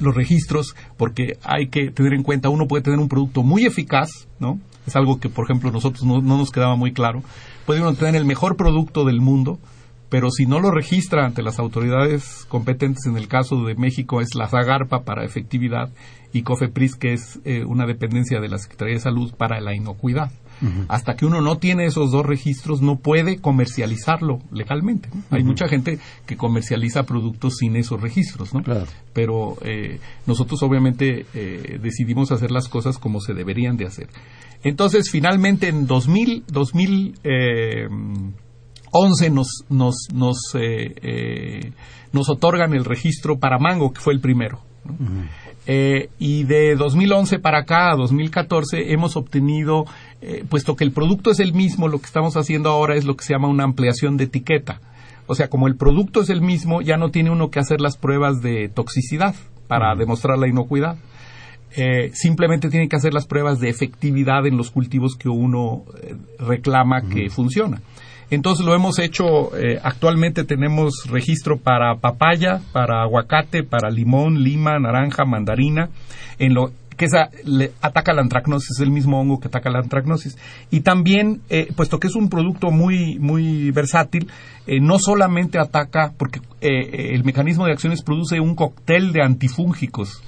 [0.00, 4.28] los registros porque hay que tener en cuenta uno puede tener un producto muy eficaz
[4.40, 7.22] no es algo que por ejemplo nosotros no, no nos quedaba muy claro.
[7.64, 9.58] Puede uno tener el mejor producto del mundo
[10.08, 14.34] pero si no lo registra ante las autoridades competentes, en el caso de México es
[14.34, 15.90] la Zagarpa para efectividad
[16.32, 20.30] y COFEPRIS, que es eh, una dependencia de la Secretaría de Salud para la inocuidad.
[20.88, 25.10] Hasta que uno no tiene esos dos registros, no puede comercializarlo legalmente.
[25.30, 28.62] Hay mucha gente que comercializa productos sin esos registros, ¿no?
[29.12, 34.08] Pero eh, nosotros obviamente eh, decidimos hacer las cosas como se deberían de hacer.
[34.62, 37.18] Entonces, finalmente en 2000, 2000
[38.96, 41.72] 11 nos, nos, nos, eh, eh,
[42.12, 44.60] nos otorgan el registro para Mango, que fue el primero.
[45.66, 49.84] Eh, y de 2011 para acá, a 2014, hemos obtenido,
[50.48, 53.24] puesto que el producto es el mismo, lo que estamos haciendo ahora es lo que
[53.24, 54.80] se llama una ampliación de etiqueta.
[55.26, 57.96] O sea, como el producto es el mismo, ya no tiene uno que hacer las
[57.96, 59.34] pruebas de toxicidad
[59.66, 60.96] para demostrar la inocuidad.
[61.78, 66.14] eh, simplemente tiene que hacer las pruebas de efectividad en los cultivos que uno eh,
[66.38, 67.82] reclama que funciona.
[68.30, 74.78] Entonces lo hemos hecho, eh, actualmente tenemos registro para papaya, para aguacate, para limón, lima,
[74.78, 75.90] naranja, mandarina,
[76.38, 79.80] en lo que esa le ataca la antracnosis, es el mismo hongo que ataca la
[79.80, 80.38] antracnosis.
[80.70, 81.42] Y también,
[81.76, 84.30] puesto que es un producto muy, muy versátil,
[84.80, 90.22] no solamente ataca, porque el mecanismo de acciones produce un cóctel de antifúngicos,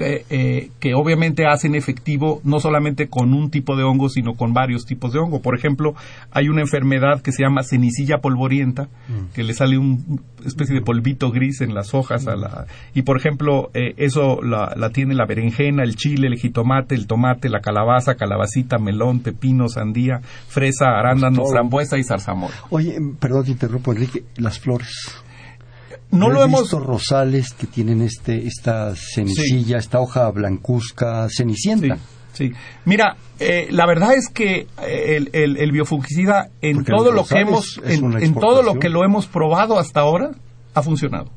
[0.00, 4.84] eh, que obviamente hacen efectivo no solamente con un tipo de hongo, sino con varios
[4.84, 5.40] tipos de hongo.
[5.40, 5.94] Por ejemplo,
[6.30, 9.34] hay una enfermedad que se llama cenicilla polvorienta, mm.
[9.34, 9.98] que le sale una
[10.44, 12.26] especie de polvito gris en las hojas.
[12.26, 16.38] A la, y, por ejemplo, eh, eso la, la, tiene la berenjena, el chile, el
[16.38, 22.54] jitomate, el tomate, la calabaza, calabacita, melón, pepino, sandía, fresa, arándano, frambuesa y zarzamora.
[22.70, 25.22] Oye, perdón te interrumpo, Enrique, las flores
[26.16, 31.98] no lo hemos visto rosales que tienen este esta cenicilla, esta hoja blancuzca, cenicienta.
[32.32, 32.52] Sí.
[32.84, 38.34] Mira, eh, la verdad es que el, el, biofungicida en todo lo que hemos en,
[38.34, 40.32] todo lo que lo hemos probado hasta ahora
[40.74, 41.30] ha funcionado.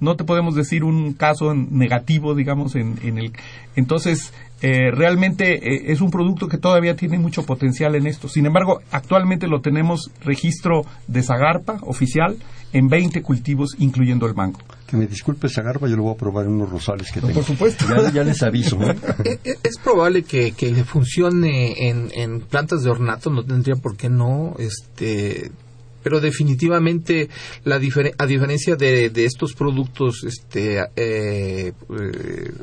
[0.00, 3.32] No te podemos decir un caso negativo, digamos, en, en el
[3.76, 4.32] entonces
[4.62, 8.28] eh, realmente eh, es un producto que todavía tiene mucho potencial en esto.
[8.28, 12.36] Sin embargo, actualmente lo tenemos registro de Zagarpa oficial
[12.72, 14.60] en 20 cultivos, incluyendo el mango.
[14.86, 17.34] Que me disculpe Zagarpa, yo lo voy a probar en unos rosales que tengo.
[17.34, 17.86] Por supuesto.
[18.12, 18.78] Ya, les aviso.
[19.24, 19.38] ¿eh?
[19.62, 24.56] es probable que, que funcione en, en plantas de ornato, no tendría por qué no.
[24.58, 25.52] Este,
[26.02, 27.28] pero definitivamente
[27.64, 27.76] la
[28.18, 31.72] a diferencia de, estos productos este, eh, eh,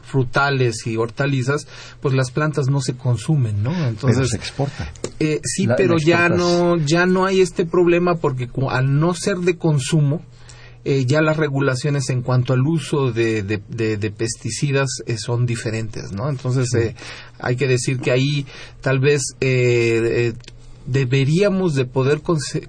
[0.03, 1.67] frutales y hortalizas
[2.01, 4.91] pues las plantas no se consumen no entonces se exporta.
[5.19, 9.57] eh, sí pero ya no ya no hay este problema porque al no ser de
[9.57, 10.21] consumo
[11.05, 16.29] ya las regulaciones en cuanto al uso de, de, pesticidas son diferentes, ¿no?
[16.29, 16.69] Entonces
[17.39, 18.45] hay que decir que ahí
[18.79, 19.21] tal vez
[20.88, 22.21] deberíamos de poder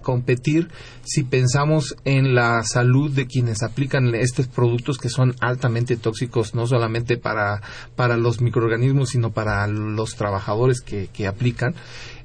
[0.02, 0.68] competir
[1.04, 6.66] si pensamos en la salud de quienes aplican estos productos que son altamente tóxicos no
[6.66, 7.62] solamente para,
[7.96, 11.74] para los microorganismos sino para los trabajadores que, que aplican.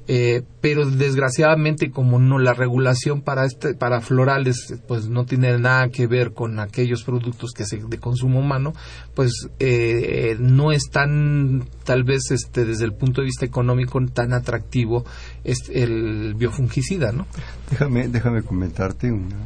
[0.06, 5.88] Eh, pero desgraciadamente como no la regulación para este para florales pues no tiene nada
[5.88, 8.74] que ver con aquellos productos que se de consumo humano
[9.14, 14.34] pues eh, no es tan tal vez este desde el punto de vista económico tan
[14.34, 15.06] atractivo
[15.44, 17.26] este, el biofungicida no
[17.70, 19.36] déjame déjame comentarte una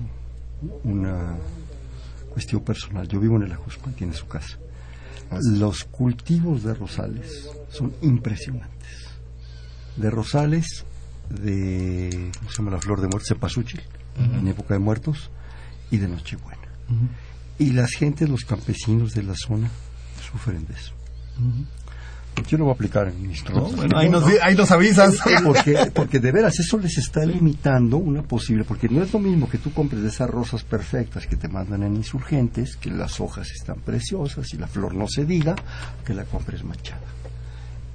[0.85, 1.37] una
[2.33, 3.09] cuestión personal.
[3.09, 4.59] Yo vivo en el Ajusco tiene su casa.
[5.31, 9.09] Los cultivos de rosales son impresionantes.
[9.97, 10.85] De rosales,
[11.29, 13.29] de, ¿cómo se llama la flor de muerte?
[13.29, 13.83] Cepasuchil,
[14.17, 15.31] en época de muertos,
[15.91, 16.69] y de Nochebuena.
[17.59, 19.69] Y las gentes, los campesinos de la zona,
[20.31, 20.95] sufren de eso.
[22.47, 23.13] Yo lo voy a aplicar
[23.53, 25.19] no, ahí, nos, ahí, nos, avisas.
[25.45, 29.49] Porque, porque de veras eso les está limitando una posible, porque no es lo mismo
[29.49, 33.51] que tú compres de esas rosas perfectas que te mandan en insurgentes, que las hojas
[33.51, 35.57] están preciosas y la flor no se diga,
[36.05, 37.01] que la compres machada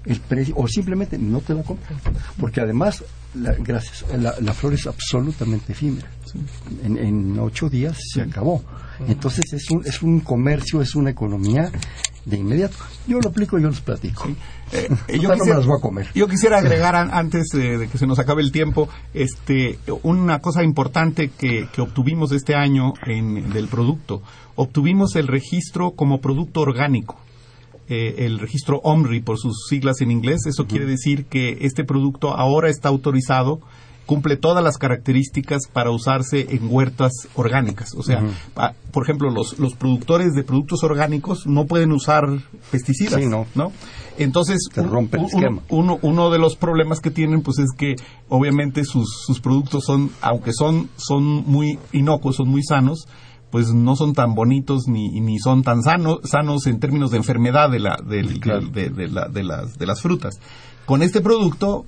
[0.06, 1.99] el precio o simplemente no te la compran
[2.39, 6.08] porque además la, gracias la, flor es absolutamente efímera.
[6.84, 8.64] En, ocho días se acabó.
[9.08, 11.72] Entonces es un, es un comercio es una economía
[12.26, 12.78] de inmediato.
[13.08, 14.28] Yo lo aplico yo los platico.
[14.72, 16.08] Eh, yo quisiera, no me las voy a comer.
[16.14, 21.30] yo quisiera agregar antes de, que se nos acabe el tiempo este una cosa importante
[21.30, 24.22] que, que obtuvimos este año en, del producto.
[24.56, 27.23] Obtuvimos el registro como producto orgánico
[27.88, 30.46] eh, el registro OMRI por sus siglas en inglés.
[30.46, 33.62] Eso quiere decir que este producto ahora está autorizado
[34.06, 37.94] cumple todas las características para usarse en huertas orgánicas.
[37.96, 38.22] O sea,
[38.92, 42.28] por ejemplo, los, los productores de productos orgánicos no pueden usar
[42.72, 43.22] pesticidas,
[43.56, 43.72] ¿no?
[44.18, 44.60] Entonces,
[45.70, 47.96] uno, uno, de los problemas que tienen, pues es que
[48.30, 53.08] obviamente sus, sus productos son, aunque son, son muy inocuos, son muy sanos,
[53.54, 57.70] pues no son tan bonitos ni, ni son tan sanos, sanos en términos de enfermedad
[57.70, 60.39] de, la, de, la, de, las, de las frutas.
[60.88, 61.86] Con este producto,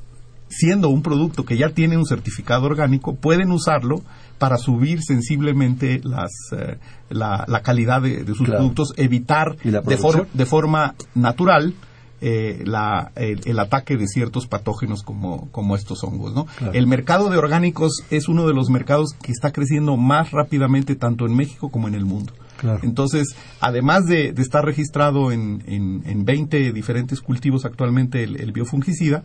[0.47, 4.03] siendo un producto que ya tiene un certificado orgánico, pueden usarlo
[4.38, 6.78] para subir sensiblemente las, eh,
[7.09, 11.74] la, la, calidad de, sus productos, evitar de, de forma natural
[12.28, 16.34] eh, la, el, ataque de ciertos patógenos como, como estos hongos.
[16.34, 16.47] ¿no?
[16.73, 21.28] El mercado de orgánicos es uno de los mercados que está creciendo más rápidamente tanto
[21.28, 22.34] en México como en el mundo.
[22.82, 29.23] Entonces, además de, estar registrado en, en, en, 20 diferentes cultivos actualmente el, biofungicida,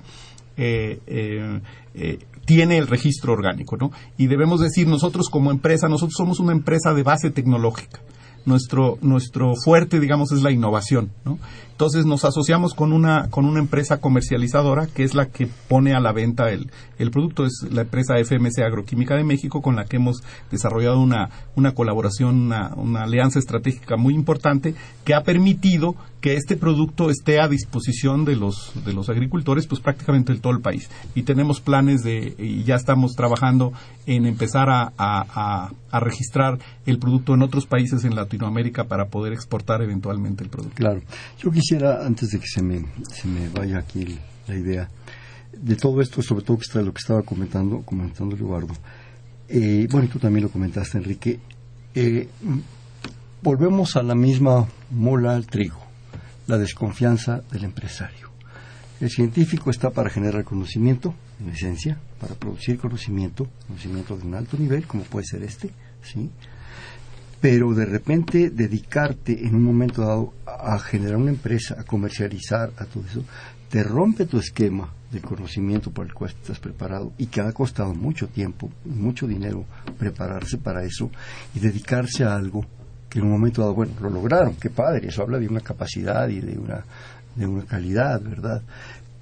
[0.58, 3.92] eh, eh, tiene el registro orgánico, ¿no?
[4.18, 8.00] Y debemos decir, nosotros como empresa, nosotros somos una empresa de base tecnológica
[8.44, 11.38] nuestro, nuestro fuerte, digamos, es la innovación, ¿no?
[11.80, 16.00] Entonces nos asociamos con una, con una empresa comercializadora que es la que pone a
[16.00, 17.46] la venta el, el producto.
[17.46, 22.38] Es la empresa FMC Agroquímica de México con la que hemos desarrollado una, una colaboración,
[22.38, 24.74] una, una alianza estratégica muy importante
[25.04, 29.80] que ha permitido que este producto esté a disposición de los, de los agricultores pues
[29.80, 30.90] prácticamente en todo el país.
[31.14, 33.72] Y tenemos planes de, y ya estamos trabajando
[34.06, 39.32] en empezar a, a, a registrar el producto en otros países en Latinoamérica para poder
[39.32, 40.76] exportar eventualmente el producto.
[40.76, 41.00] Claro.
[41.38, 44.88] Yo quisiera, antes de que se me, se me vaya aquí la idea,
[45.52, 48.74] de todo esto, sobre todo que está lo que estaba comentando, comentando Eduardo,
[49.48, 51.40] eh, bueno, tú también lo comentaste, Enrique,
[51.94, 52.28] eh,
[53.42, 55.79] volvemos a la misma mola al trigo,
[56.50, 58.28] la desconfianza del empresario.
[59.00, 64.58] El científico está para generar conocimiento, en esencia, para producir conocimiento, conocimiento de un alto
[64.58, 65.70] nivel, como puede ser este,
[66.02, 66.28] ¿sí?
[67.40, 72.84] pero de repente dedicarte en un momento dado a generar una empresa, a comercializar, a
[72.84, 73.24] todo eso,
[73.70, 77.94] te rompe tu esquema de conocimiento por el cual estás preparado y que ha costado
[77.94, 79.64] mucho tiempo, mucho dinero
[79.98, 81.10] prepararse para eso
[81.54, 82.66] y dedicarse a algo
[83.10, 86.28] que en un momento dado, bueno, lo lograron, qué padre, eso habla de una capacidad
[86.28, 86.82] y de una,
[87.36, 88.62] de una calidad, ¿verdad?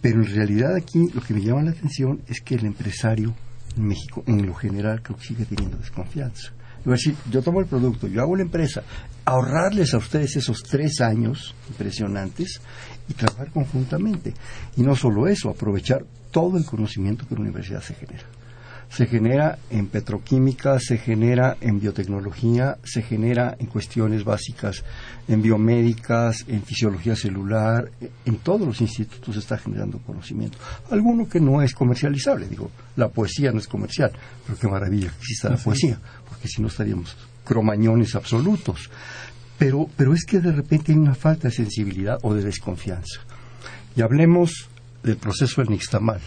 [0.00, 3.34] Pero en realidad aquí lo que me llama la atención es que el empresario
[3.76, 6.52] en México, en lo general, creo que sigue teniendo desconfianza
[6.92, 8.82] decir, yo tomo el producto, yo hago la empresa,
[9.24, 12.60] ahorrarles a ustedes esos tres años impresionantes
[13.08, 14.34] y trabajar conjuntamente.
[14.76, 18.24] Y no solo eso, aprovechar todo el conocimiento que la universidad se genera
[18.90, 24.82] se genera en petroquímica, se genera en biotecnología, se genera en cuestiones básicas,
[25.28, 27.90] en biomédicas, en fisiología celular,
[28.24, 30.58] en todos los institutos se está generando conocimiento.
[30.90, 34.10] Alguno que no es comercializable, digo, la poesía no es comercial,
[34.46, 38.90] pero qué maravilla que exista la poesía, porque si no estaríamos cromañones absolutos.
[39.58, 43.20] Pero, pero es que de repente hay una falta de sensibilidad o de desconfianza.
[43.96, 44.68] Y hablemos
[45.02, 46.20] del proceso del nixtamal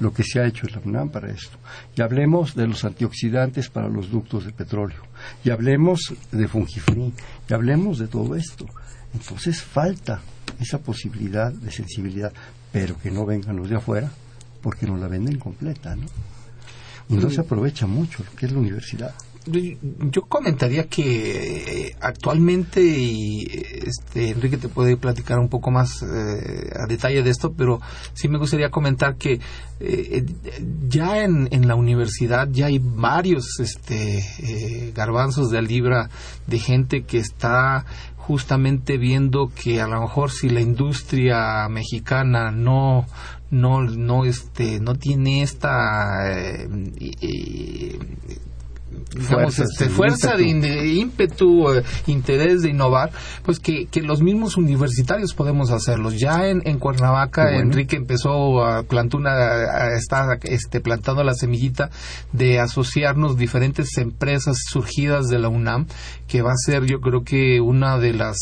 [0.00, 1.56] lo que se ha hecho en la UNAM para esto.
[1.96, 5.02] Y hablemos de los antioxidantes para los ductos de petróleo.
[5.44, 7.12] Y hablemos de fungifri.
[7.48, 8.66] Y hablemos de todo esto.
[9.14, 10.20] Entonces falta
[10.58, 12.32] esa posibilidad de sensibilidad,
[12.72, 14.10] pero que no vengan los de afuera,
[14.62, 16.06] porque nos la venden completa, ¿no?
[17.08, 19.14] Y no se aprovecha mucho lo que es la universidad
[19.46, 23.46] yo comentaría que eh, actualmente y
[23.86, 27.80] este Enrique te puede platicar un poco más eh, a detalle de esto pero
[28.12, 29.40] sí me gustaría comentar que
[29.80, 30.26] eh,
[30.88, 36.10] ya en, en, la universidad ya hay varios este garbanzos de libra
[36.46, 37.86] de gente que está
[38.16, 43.06] justamente viendo que a lo mejor si la industria mexicana no
[43.50, 46.28] no no este no tiene esta
[49.18, 53.10] fuerza, este, fuerza de, ímpetu, eh, interés de innovar,
[53.44, 56.18] pues que, que, los mismos universitarios podemos hacerlos.
[56.18, 61.90] Ya en, en Cuernavaca, Enrique empezó a plantar una, a estar este, plantando la semillita
[62.32, 65.86] de asociarnos diferentes empresas surgidas de la UNAM,
[66.30, 68.38] que va a ser yo creo que una de las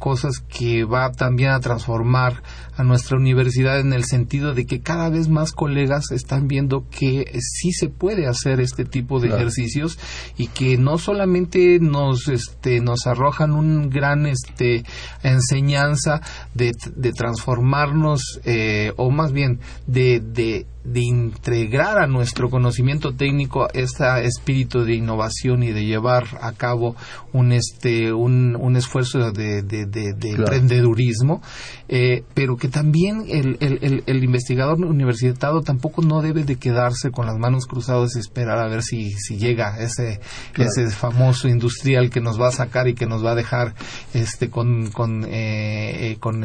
[0.00, 2.42] cosas que va también a transformar
[2.76, 7.30] a nuestra universidad en el sentido de que cada vez más colegas están viendo que
[7.40, 9.98] sí se puede hacer este tipo de ejercicios
[10.36, 14.84] y que no solamente nos este nos arrojan un gran este
[15.22, 16.20] enseñanza
[16.54, 23.68] de, de transformarnos eh, o más bien de, de de integrar a nuestro conocimiento técnico
[23.72, 26.96] este espíritu de innovación y de llevar a cabo
[27.32, 31.42] un este un, un esfuerzo de, de, de, emprendedurismo
[31.88, 37.26] eh, pero que también el, el, el, investigador universitario tampoco no debe de quedarse con
[37.26, 40.20] las manos cruzadas y esperar a ver si, si llega ese
[40.56, 43.74] ese famoso industrial que nos va a sacar y que nos va a dejar
[44.14, 46.44] este con con, eh, eh, con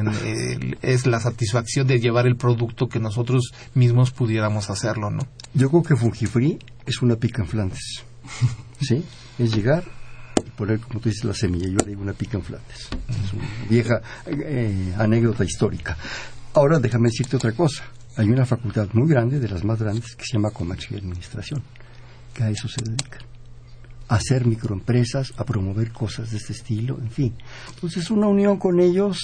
[0.81, 5.27] es la satisfacción de llevar el producto que nosotros mismos pudiéramos pudiéramos hacerlo, ¿no?
[5.53, 8.03] Yo creo que Fungifree es una pica en Flandes,
[8.81, 9.03] ¿sí?
[9.37, 9.83] Es llegar
[10.45, 11.67] y poner, como tú dices, la semilla.
[11.67, 12.89] Yo digo una pica en Flandes.
[13.09, 15.97] Es una vieja eh, anécdota histórica.
[16.53, 17.83] Ahora déjame decirte otra cosa.
[18.17, 21.63] Hay una facultad muy grande, de las más grandes, que se llama Comercio y Administración,
[22.33, 23.19] que a eso se dedica
[24.09, 27.33] a hacer microempresas, a promover cosas de este estilo, en fin.
[27.73, 29.17] Entonces, una unión con ellos,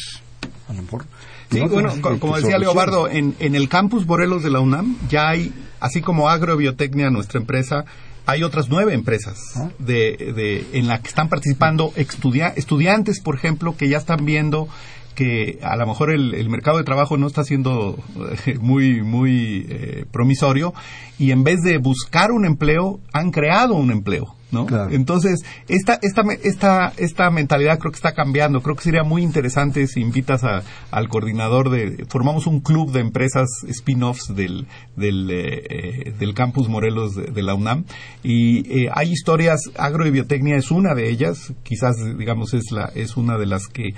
[0.68, 1.06] a lo mejor
[1.52, 5.52] Sí, bueno, como decía Leobardo, en, en el campus Morelos de la UNAM ya hay,
[5.80, 7.86] así como Agrobiotecnia, nuestra empresa,
[8.30, 9.70] hay otras nueve empresas ah.
[9.80, 14.70] de, de, en las que están participando estudiantes, por ejemplo, que ya están viendo
[15.16, 17.98] que a lo mejor el, mercado de trabajo no está siendo
[18.46, 20.74] eh, muy muy eh, promisorio
[21.18, 24.66] y en vez de buscar un empleo han creado un empleo ¿no?
[24.90, 28.62] Entonces, esta, esta, esta, esta mentalidad creo que está cambiando.
[28.62, 33.02] Creo que sería muy interesante si invitas a, al coordinador de, formamos un club de
[33.02, 37.86] empresas spin-offs del, del, eh, eh, del campus Morelos de, la UNAM.
[38.24, 42.92] Y eh, hay historias, agro y biotecnia es una de ellas, quizás digamos es la,
[42.96, 43.94] es una de las que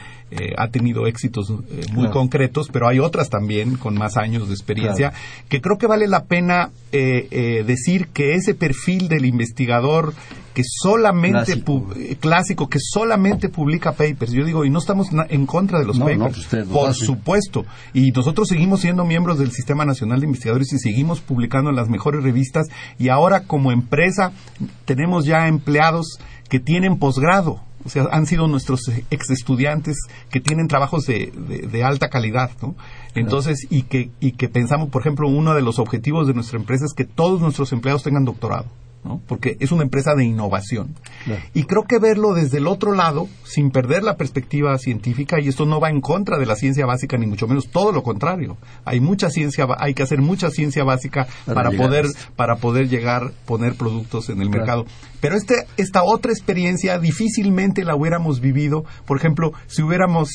[0.58, 1.52] ha tenido éxitos
[1.92, 5.12] muy concretos, pero hay otras también con más años de experiencia
[5.50, 10.14] que creo que vale la pena decir que ese perfil del investigador
[10.54, 11.64] que solamente
[12.20, 12.70] clásico.
[12.70, 14.32] que solamente publica papers.
[14.32, 17.66] Yo digo, y no estamos en contra de los papers, pues por supuesto.
[17.94, 21.90] Y nosotros seguimos siendo miembros del Sistema Nacional de Investigadores y seguimos publicando en las
[21.90, 24.32] mejores revistas y ahora como empresa
[24.86, 27.62] tenemos ya empleados que tienen posgrado.
[27.84, 29.98] O sea, han sido nuestros ex estudiantes
[30.30, 31.32] que tienen trabajos de,
[31.72, 32.76] de, alta calidad, ¿no?
[33.16, 36.86] Entonces, y que, y que pensamos, por ejemplo, uno de los objetivos de nuestra empresa
[36.86, 38.68] es que todos nuestros empleados tengan doctorado
[39.28, 40.96] porque es una empresa de innovación.
[41.54, 45.66] Y creo que verlo desde el otro lado, sin perder la perspectiva científica, y esto
[45.66, 48.58] no va en contra de la ciencia básica, ni mucho menos, todo lo contrario.
[48.86, 53.76] Hay mucha ciencia, hay que hacer mucha ciencia básica para, poder, para poder llegar, poner
[53.76, 54.86] productos en el mercado.
[55.20, 60.30] Pero este, esta otra experiencia difícilmente la hubiéramos vivido, por ejemplo, si hubiéramos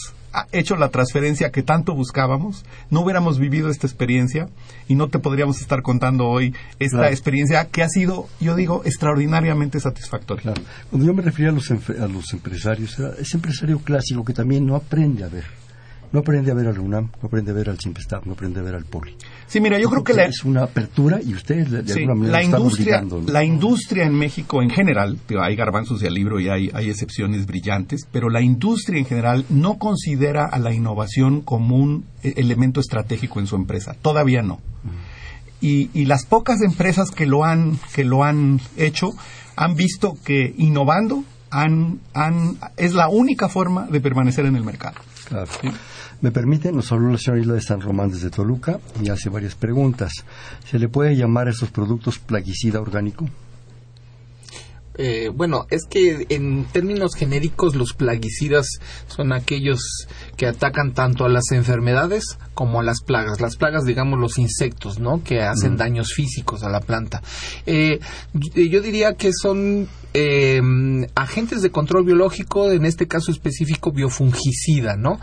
[0.52, 4.48] hecho la transferencia que tanto buscábamos, no hubiéramos vivido esta experiencia
[4.88, 9.80] y no te podríamos estar contando hoy esta experiencia que ha sido, yo digo, extraordinariamente
[9.80, 10.54] satisfactoria.
[10.90, 14.76] Cuando yo me refería a los, a los empresarios, ese empresario clásico que también no
[14.76, 15.65] aprende a ver
[16.12, 18.62] no aprende a ver al UNAM, no aprende a ver al Simpestab, no aprende a
[18.62, 19.14] ver al Poli.
[19.46, 23.04] Sí, mira, yo creo que es una apertura y ustedes de, alguna manera la industria,
[23.26, 27.46] la industria en México en general, hay garbanzos de al libro y hay, hay excepciones
[27.46, 32.80] brillantes, pero la industria en general no considera a la innovación como un e, elemento
[32.80, 34.60] estratégico en su empresa, todavía no.
[35.60, 39.12] Y, y, las pocas empresas que lo han que lo han hecho
[39.56, 44.96] han visto que innovando han, han, es la única forma de permanecer en el mercado.
[45.28, 45.50] Claro.
[46.20, 49.54] Me permite, nos habló la señora Isla de San Román desde Toluca y hace varias
[49.54, 50.12] preguntas.
[50.64, 53.28] ¿Se le puede llamar a estos productos plaguicida orgánico?
[54.98, 58.66] Eh, bueno, es que en términos genéricos los plaguicidas
[59.08, 59.80] son aquellos
[60.36, 63.40] que atacan tanto a las enfermedades como a las plagas.
[63.40, 65.22] Las plagas, digamos, los insectos, ¿no?
[65.22, 67.22] Que hacen daños físicos a la planta.
[67.66, 68.00] Eh,
[68.32, 70.62] yo diría que son eh,
[71.14, 75.20] agentes de control biológico, en este caso específico biofungicida, ¿no?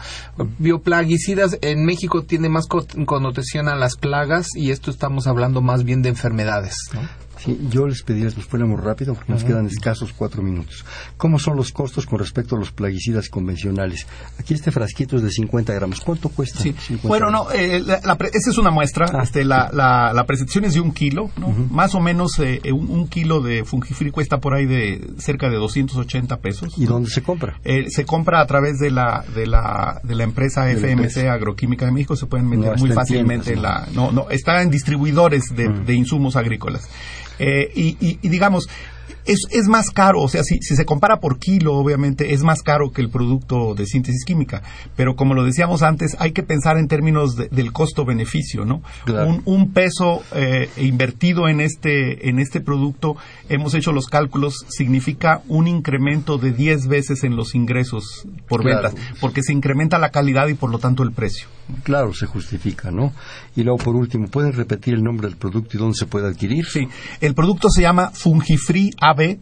[0.60, 6.04] Bioplaguicidas en México tiene más connotación a las plagas y esto estamos hablando más bien
[6.04, 7.02] de enfermedades, ¿no?
[7.44, 10.86] Sí, yo les pediría que nos fuéramos rápido porque nos quedan escasos cuatro minutos.
[11.18, 14.08] ¿Cómo son los costos con respecto a los plaguicidas convencionales?
[14.40, 16.00] Aquí este frasquito es de 50 gramos.
[16.00, 16.60] ¿Cuánto cuesta?
[16.60, 16.74] Sí.
[17.04, 19.08] Bueno, no, eh, esta es una muestra.
[19.14, 19.24] Ah.
[19.24, 21.50] Este, la, la, la, percepción es de un kilo, ¿no?
[21.70, 26.38] Más o menos eh, un, kilo de fungifri cuesta por ahí de cerca de 280
[26.38, 26.74] pesos.
[26.78, 27.60] ¿Y dónde se compra?
[27.66, 31.92] Eh, se compra a través de la, de la, de la empresa FMC Agroquímica de
[31.92, 32.16] México.
[32.16, 33.54] Se pueden meter muy fácilmente.
[33.54, 36.88] en la, no, no, está en distribuidores de, de insumos agrícolas.
[37.40, 38.68] Eh, y, y, digamos,
[39.26, 42.62] es, es más caro, o sea, si, si se compara por kilo, obviamente es más
[42.62, 44.62] caro que el producto de síntesis química,
[44.96, 48.82] pero como lo decíamos antes, hay que pensar en términos del costo-beneficio, ¿no?
[49.08, 53.16] Un, un, peso eh, invertido en este, en este producto,
[53.50, 58.94] hemos hecho los cálculos, significa un incremento de 10 veces en los ingresos por ventas,
[59.20, 61.48] porque se incrementa la calidad y por lo tanto el precio.
[61.84, 63.14] Claro, se justifica, ¿no?
[63.56, 66.66] Y luego, por último, ¿pueden repetir el nombre del producto y dónde se puede adquirir?
[66.66, 66.88] Sí,
[67.22, 69.38] el producto se llama Fungifree AB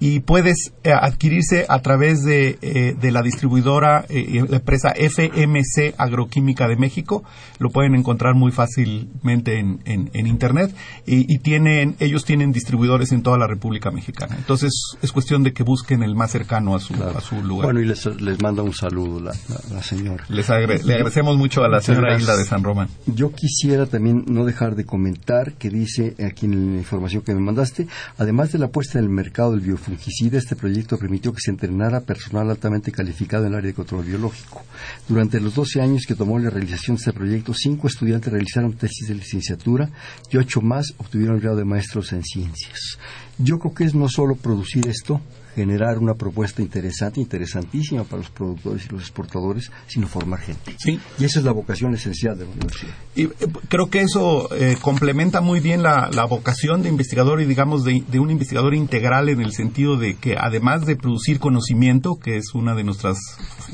[0.00, 5.94] y puedes eh, adquirirse a través de, eh, de la distribuidora, eh, la empresa FMC
[5.98, 7.22] Agroquímica de México.
[7.58, 10.74] Lo pueden encontrar muy fácilmente en, en, Internet
[11.06, 14.36] y, tienen, ellos tienen distribuidores en toda la República Mexicana.
[14.38, 14.72] Entonces
[15.02, 17.66] es cuestión de que busquen el más cercano a su, a su lugar.
[17.66, 19.32] Bueno, y les, les manda un saludo la,
[19.70, 20.24] la, señora.
[20.28, 22.88] Les le agradecemos mucho a la señora Hilda de San Román.
[23.06, 27.40] Yo quisiera también no dejar de comentar que dice aquí en la información que me
[27.40, 27.86] mandaste,
[28.16, 31.50] además de la puesta en el mercado del biofuel, fungicida, este proyecto permitió que se
[31.50, 34.62] entrenara personal altamente calificado en el área de control biológico.
[35.08, 39.08] Durante los 12 años que tomó la realización de este proyecto, cinco estudiantes realizaron tesis
[39.08, 39.90] de licenciatura
[40.30, 42.98] y ocho más obtuvieron el grado de maestros en ciencias.
[43.38, 45.20] Yo creo que es no solo producir esto,
[45.60, 50.74] generar una propuesta interesante, interesantísima para los productores y los exportadores, sino formar gente.
[50.78, 50.98] Sí.
[51.18, 52.94] Y esa es la vocación esencial de la universidad.
[53.14, 53.30] Y eh,
[53.68, 58.30] creo que eso eh, complementa muy bien la, vocación de investigador y, digamos, de, un
[58.30, 62.84] investigador integral en el sentido de que, además de producir conocimiento, que es una de
[62.84, 63.18] nuestras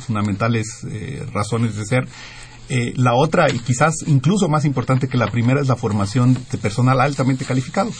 [0.06, 2.08] fundamentales eh, razones de ser,
[2.68, 6.58] eh, la otra, y quizás incluso más importante que la primera, es la formación de
[6.58, 7.90] personal altamente calificado.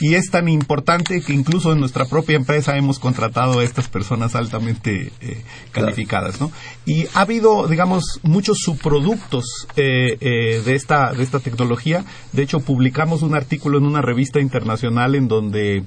[0.00, 4.34] Y es tan importante que incluso en nuestra propia empresa hemos contratado a estas personas
[4.34, 6.50] altamente eh, calificadas, ¿no?
[6.84, 12.04] Y ha habido, digamos, muchos subproductos eh, de esta de esta tecnología.
[12.32, 15.84] De hecho, publicamos un artículo en una revista internacional en donde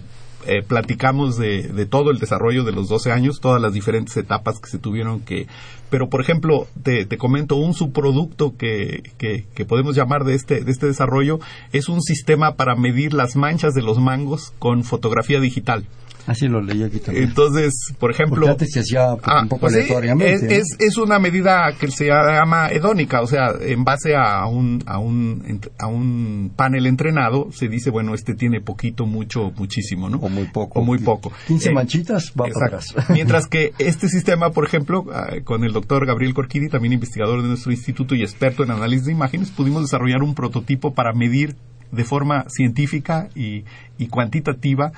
[0.47, 4.69] eh, platicamos de, todo el desarrollo de los 12 años, todas las diferentes etapas que
[4.69, 5.47] se tuvieron que...
[5.89, 10.87] Pero, por ejemplo, te, comento, un subproducto que, que, podemos llamar de este, de este
[10.87, 11.39] desarrollo
[11.71, 15.85] es un sistema para medir las manchas de los mangos con fotografía digital.
[16.27, 17.29] Así lo leí aquí también.
[17.29, 18.47] Entonces, por ejemplo...
[18.47, 20.57] antes se hacía ah, un poco pues aleatoriamente.
[20.57, 24.99] es, es, una medida que se llama hedónica, o sea, en base a un, a,
[24.99, 30.17] un, a un panel entrenado, se dice, bueno, este tiene poquito, mucho, muchísimo, ¿no?
[30.17, 30.81] O muy poco.
[30.81, 31.31] O muy poco.
[31.47, 32.93] 15 eh, manchitas, va para atrás.
[33.09, 37.47] Mientras que este sistema, por ejemplo, ah, con el doctor Gabriel Corquidi, también investigador de
[37.47, 41.55] nuestro instituto y experto en análisis de imágenes, pudimos desarrollar un prototipo para medir
[41.91, 43.63] de forma científica y,
[44.09, 44.91] cuantitativa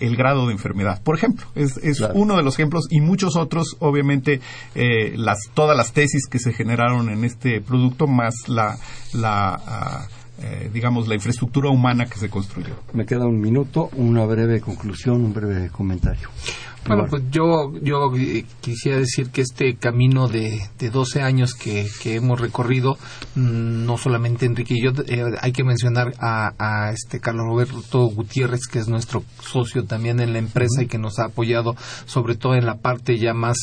[0.00, 1.00] el grado de enfermedad.
[1.02, 1.78] Por ejemplo, es,
[2.14, 4.40] uno de los ejemplos y muchos otros, obviamente,
[4.74, 8.76] eh, las, todas las tesis que se generaron en este producto más la,
[9.12, 10.08] la ah,
[10.42, 12.74] eh, digamos, la infraestructura humana que se construyó.
[12.94, 16.30] Me queda un minuto, una breve conclusión, un breve comentario.
[16.96, 18.12] Bueno, pues yo, yo
[18.60, 22.96] quisiera decir que este camino de, de 12 años que, que hemos recorrido,
[23.36, 28.06] mm, no solamente Enrique y yo, eh, hay que mencionar a, a, este Carlos Roberto
[28.06, 31.76] Gutiérrez, que es nuestro socio también en la empresa y que nos ha apoyado
[32.06, 33.56] sobre todo en la parte ya más,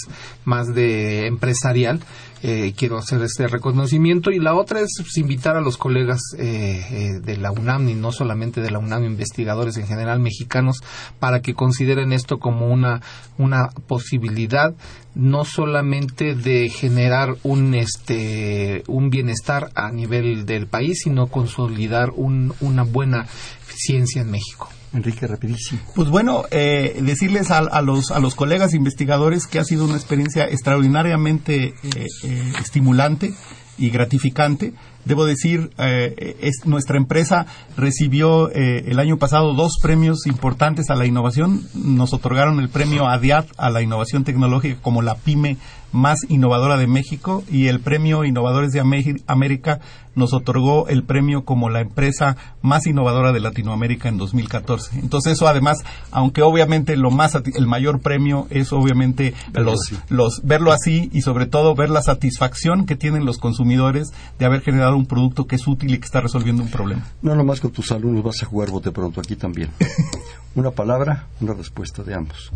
[0.46, 2.00] más de empresarial.
[2.44, 6.86] Eh, quiero hacer este reconocimiento y la otra es pues, invitar a los colegas eh,
[6.92, 10.84] eh, de la UNAM y no solamente de la UNAM, investigadores en general mexicanos,
[11.20, 13.02] para que consideren esto como una,
[13.38, 14.76] una posibilidad
[15.16, 22.54] no solamente de generar un este un bienestar a nivel del país, sino consolidar un,
[22.60, 23.26] una buena
[23.66, 24.70] ciencia en México.
[24.94, 25.82] Enrique, rapidísimo.
[25.96, 30.46] Pues bueno, eh, decirles a, los, a los colegas investigadores que ha sido una experiencia
[30.46, 33.34] extraordinariamente eh, eh, estimulante
[33.78, 34.74] y gratificante.
[35.06, 37.46] Debo decir, es, nuestra empresa
[37.78, 41.62] recibió el año pasado dos premios importantes a la innovación.
[41.76, 45.58] Nos otorgaron el premio ADIAT a la innovación tecnológica como la PYME
[45.92, 48.82] más innovadora de México y el premio Innovadores de
[49.28, 49.80] América
[50.18, 55.00] nos otorgó el premio como la empresa más innovadora de Latinoamérica en 2014.
[55.00, 55.78] Entonces eso además,
[56.12, 61.46] aunque obviamente lo más el mayor premio es obviamente los, los verlo así y sobre
[61.46, 64.08] todo ver la satisfacción que tienen los consumidores
[64.40, 67.06] de haber generado un producto que es útil y que está resolviendo un problema.
[67.22, 69.70] No nomás con tus alumnos vas a jugar bote pronto aquí también.
[70.56, 72.52] una palabra, una respuesta de ambos.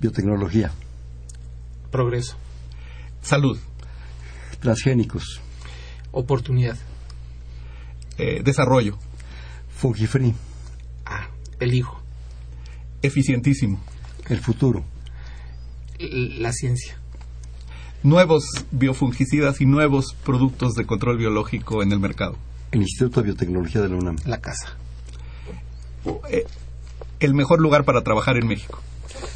[0.00, 0.72] Biotecnología.
[1.92, 2.36] Progreso.
[3.20, 3.58] Salud.
[4.60, 5.40] Transgénicos.
[6.10, 6.76] Oportunidad.
[8.18, 8.98] Eh, desarrollo.
[9.76, 10.34] Fungifree.
[11.04, 11.28] Ah,
[11.60, 12.02] el hijo.
[13.02, 13.80] Eficientísimo.
[14.28, 14.84] El futuro.
[15.98, 16.98] La ciencia.
[18.02, 22.36] Nuevos biofungicidas y nuevos productos de control biológico en el mercado.
[22.72, 24.16] El Instituto de Biotecnología de la UNAM.
[24.24, 24.76] La casa.
[26.30, 26.46] Eh,
[27.20, 28.80] el mejor lugar para trabajar en México.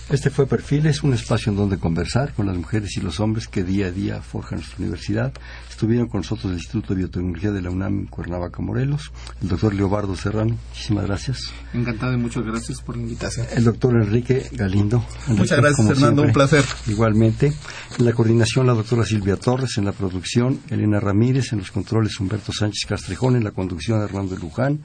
[0.08, 3.64] Este fue Perfiles, un espacio en donde conversar con las mujeres y los hombres que
[3.64, 5.32] día a día forjan nuestra universidad.
[5.68, 9.12] Estuvieron con nosotros el Instituto de Biotecnología de la UNAM Cuernavaca, Morelos,
[9.42, 10.56] el doctor Leobardo Serrano.
[10.68, 11.52] Muchísimas gracias.
[11.74, 13.46] Encantado y muchas gracias por la invitación.
[13.54, 15.04] El doctor Enrique Galindo.
[15.26, 16.22] muchas gracias, Fernando.
[16.22, 16.64] Un placer.
[16.86, 17.52] Igualmente.
[17.98, 19.76] En la coordinación, la doctora Silvia Torres.
[19.76, 21.52] En la producción, Elena Ramírez.
[21.52, 23.36] En los controles, Humberto Sánchez Castrejón.
[23.36, 24.80] En la conducción, Hernando Luján.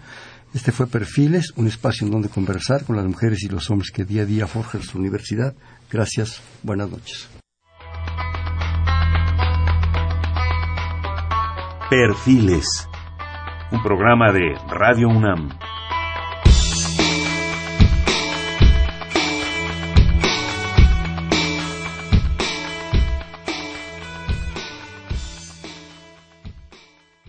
[0.53, 4.03] Este fue Perfiles, un espacio en donde conversar con las mujeres y los hombres que
[4.03, 5.55] día a día forjan su universidad.
[5.89, 7.29] Gracias, buenas noches.
[11.89, 12.65] Perfiles,
[13.71, 15.57] un programa de Radio UNAM.